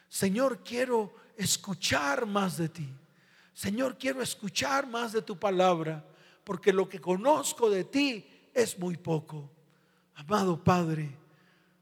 Señor, 0.09 0.61
quiero 0.61 1.15
escuchar 1.37 2.25
más 2.25 2.57
de 2.57 2.67
ti. 2.67 2.89
Señor, 3.53 3.97
quiero 3.97 4.21
escuchar 4.21 4.85
más 4.85 5.13
de 5.13 5.21
tu 5.21 5.39
palabra, 5.39 6.05
porque 6.47 6.71
lo 6.71 6.87
que 6.87 7.01
conozco 7.01 7.69
de 7.69 7.83
ti 7.83 8.25
es 8.53 8.79
muy 8.79 8.95
poco. 8.95 9.51
Amado 10.15 10.63
Padre, 10.63 11.13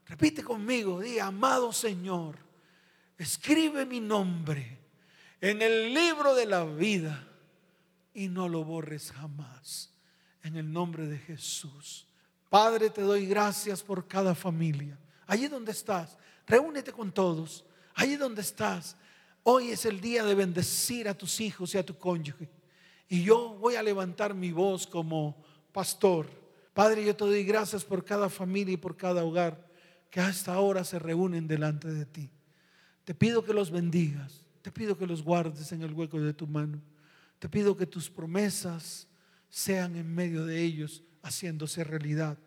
Repite 0.06 0.42
conmigo, 0.42 1.00
di, 1.00 1.18
amado 1.18 1.72
Señor, 1.72 2.36
escribe 3.18 3.84
mi 3.84 4.00
nombre 4.00 4.78
en 5.40 5.60
el 5.62 5.92
libro 5.92 6.34
de 6.34 6.46
la 6.46 6.64
vida 6.64 7.28
y 8.14 8.28
no 8.28 8.48
lo 8.48 8.64
borres 8.64 9.12
jamás. 9.12 9.92
En 10.42 10.56
el 10.56 10.72
nombre 10.72 11.06
de 11.08 11.18
Jesús. 11.18 12.06
Padre, 12.48 12.90
te 12.90 13.02
doy 13.02 13.26
gracias 13.26 13.82
por 13.82 14.06
cada 14.06 14.32
familia. 14.34 14.96
Allí 15.26 15.48
donde 15.48 15.72
estás, 15.72 16.16
reúnete 16.46 16.92
con 16.92 17.10
todos. 17.10 17.64
Allí 17.94 18.14
donde 18.14 18.42
estás, 18.42 18.96
hoy 19.42 19.70
es 19.70 19.84
el 19.86 20.00
día 20.00 20.22
de 20.22 20.36
bendecir 20.36 21.08
a 21.08 21.14
tus 21.14 21.40
hijos 21.40 21.74
y 21.74 21.78
a 21.78 21.84
tu 21.84 21.98
cónyuge. 21.98 22.48
Y 23.08 23.22
yo 23.22 23.56
voy 23.60 23.76
a 23.76 23.82
levantar 23.82 24.34
mi 24.34 24.52
voz 24.52 24.86
como 24.86 25.36
pastor. 25.72 26.28
Padre, 26.74 27.04
yo 27.04 27.14
te 27.14 27.24
doy 27.24 27.44
gracias 27.44 27.84
por 27.84 28.04
cada 28.04 28.28
familia 28.28 28.74
y 28.74 28.78
por 28.78 28.96
cada 28.96 29.24
hogar 29.24 29.66
que 30.10 30.20
hasta 30.20 30.54
ahora 30.54 30.84
se 30.84 30.98
reúnen 30.98 31.46
delante 31.46 31.88
de 31.88 32.06
ti. 32.06 32.30
Te 33.04 33.14
pido 33.14 33.44
que 33.44 33.52
los 33.52 33.70
bendigas, 33.70 34.44
te 34.62 34.72
pido 34.72 34.98
que 34.98 35.06
los 35.06 35.22
guardes 35.22 35.70
en 35.72 35.82
el 35.82 35.92
hueco 35.92 36.20
de 36.20 36.34
tu 36.34 36.46
mano, 36.46 36.80
te 37.38 37.48
pido 37.48 37.76
que 37.76 37.86
tus 37.86 38.10
promesas 38.10 39.06
sean 39.48 39.96
en 39.96 40.12
medio 40.12 40.44
de 40.44 40.62
ellos 40.62 41.02
haciéndose 41.22 41.84
realidad. 41.84 42.38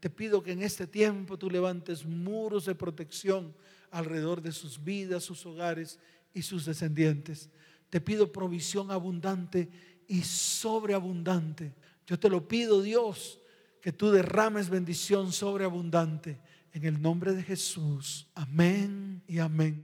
Te 0.00 0.10
pido 0.10 0.42
que 0.42 0.52
en 0.52 0.62
este 0.62 0.86
tiempo 0.86 1.38
tú 1.38 1.50
levantes 1.50 2.04
muros 2.04 2.66
de 2.66 2.74
protección 2.74 3.54
alrededor 3.90 4.42
de 4.42 4.52
sus 4.52 4.82
vidas, 4.82 5.24
sus 5.24 5.44
hogares 5.46 5.98
y 6.34 6.42
sus 6.42 6.64
descendientes. 6.64 7.50
Te 7.90 8.00
pido 8.00 8.32
provisión 8.32 8.90
abundante 8.90 9.68
y 10.08 10.22
sobreabundante. 10.22 11.74
Yo 12.06 12.18
te 12.18 12.28
lo 12.28 12.48
pido, 12.48 12.82
Dios, 12.82 13.38
que 13.80 13.92
tú 13.92 14.10
derrames 14.10 14.70
bendición 14.70 15.32
sobreabundante 15.32 16.40
en 16.72 16.84
el 16.84 17.00
nombre 17.00 17.32
de 17.34 17.42
Jesús. 17.42 18.26
Amén 18.34 19.22
y 19.28 19.38
amén. 19.38 19.80